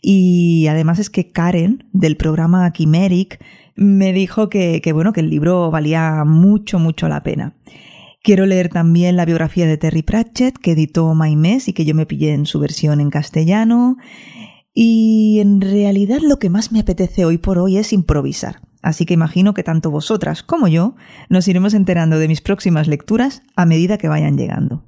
y 0.00 0.66
además 0.68 0.98
es 0.98 1.10
que 1.10 1.30
Karen 1.30 1.88
del 1.92 2.16
programa 2.16 2.72
Chimeric 2.72 3.44
me 3.74 4.12
dijo 4.12 4.48
que, 4.48 4.80
que 4.80 4.92
bueno 4.92 5.12
que 5.12 5.20
el 5.20 5.28
libro 5.28 5.70
valía 5.70 6.24
mucho 6.24 6.78
mucho 6.78 7.08
la 7.08 7.22
pena. 7.22 7.56
Quiero 8.22 8.46
leer 8.46 8.68
también 8.68 9.16
la 9.16 9.24
biografía 9.24 9.66
de 9.66 9.76
Terry 9.76 10.02
Pratchett 10.02 10.58
que 10.58 10.72
editó 10.72 11.14
Maimés 11.14 11.68
y 11.68 11.72
que 11.72 11.84
yo 11.84 11.94
me 11.94 12.06
pillé 12.06 12.34
en 12.34 12.46
su 12.46 12.58
versión 12.58 13.00
en 13.00 13.10
castellano. 13.10 13.96
Y 14.74 15.38
en 15.40 15.60
realidad 15.60 16.18
lo 16.22 16.38
que 16.38 16.50
más 16.50 16.72
me 16.72 16.80
apetece 16.80 17.24
hoy 17.24 17.38
por 17.38 17.58
hoy 17.58 17.78
es 17.78 17.92
improvisar. 17.92 18.60
Así 18.82 19.06
que 19.06 19.14
imagino 19.14 19.54
que 19.54 19.62
tanto 19.62 19.90
vosotras 19.90 20.42
como 20.42 20.68
yo 20.68 20.96
nos 21.28 21.48
iremos 21.48 21.74
enterando 21.74 22.18
de 22.18 22.28
mis 22.28 22.40
próximas 22.40 22.86
lecturas 22.86 23.42
a 23.56 23.64
medida 23.64 23.98
que 23.98 24.08
vayan 24.08 24.36
llegando. 24.36 24.84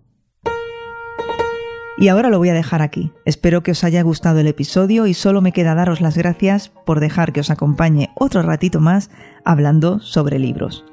Y 2.01 2.07
ahora 2.07 2.29
lo 2.29 2.39
voy 2.39 2.49
a 2.49 2.55
dejar 2.55 2.81
aquí. 2.81 3.11
Espero 3.25 3.65
que 3.65 3.73
os 3.73 3.83
haya 3.83 4.03
gustado 4.03 4.39
el 4.39 4.47
episodio 4.47 5.09
y 5.09 5.15
solo 5.15 5.41
me 5.41 5.51
queda 5.51 5.75
daros 5.75 6.01
las 6.01 6.17
gracias 6.17 6.69
por 6.87 7.01
dejar 7.01 7.33
que 7.33 7.41
os 7.41 7.51
acompañe 7.51 8.11
otro 8.15 8.43
ratito 8.43 8.79
más 8.81 9.11
hablando 9.45 9.99
sobre 9.99 10.39
libros. 10.39 10.85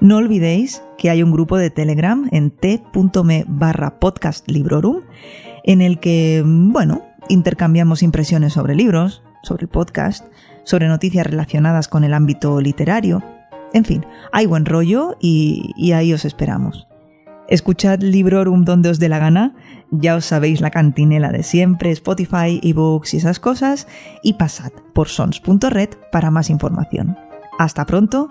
No 0.00 0.16
olvidéis 0.16 0.82
que 0.96 1.10
hay 1.10 1.22
un 1.22 1.30
grupo 1.30 1.58
de 1.58 1.68
Telegram 1.68 2.26
en 2.32 2.50
t.me 2.50 3.44
barra 3.46 4.00
podcast 4.00 4.48
librorum 4.48 5.02
en 5.62 5.82
el 5.82 6.00
que, 6.00 6.42
bueno, 6.44 7.02
intercambiamos 7.28 8.02
impresiones 8.02 8.54
sobre 8.54 8.74
libros, 8.74 9.22
sobre 9.42 9.64
el 9.64 9.68
podcast, 9.68 10.24
sobre 10.64 10.88
noticias 10.88 11.26
relacionadas 11.26 11.86
con 11.86 12.04
el 12.04 12.14
ámbito 12.14 12.62
literario. 12.62 13.22
En 13.74 13.84
fin, 13.84 14.06
hay 14.32 14.46
buen 14.46 14.64
rollo 14.64 15.18
y, 15.20 15.72
y 15.76 15.92
ahí 15.92 16.14
os 16.14 16.24
esperamos. 16.24 16.88
Escuchad 17.48 18.00
Librorum 18.00 18.64
donde 18.64 18.88
os 18.88 19.00
dé 19.00 19.10
la 19.10 19.18
gana, 19.18 19.54
ya 19.90 20.16
os 20.16 20.24
sabéis 20.24 20.62
la 20.62 20.70
cantinela 20.70 21.30
de 21.30 21.42
siempre, 21.42 21.90
Spotify, 21.90 22.58
ebooks 22.62 23.12
y 23.12 23.16
esas 23.18 23.38
cosas, 23.38 23.86
y 24.22 24.34
pasad 24.34 24.70
por 24.94 25.08
sons.red 25.08 25.90
para 26.10 26.30
más 26.30 26.48
información. 26.48 27.18
Hasta 27.58 27.84
pronto 27.84 28.30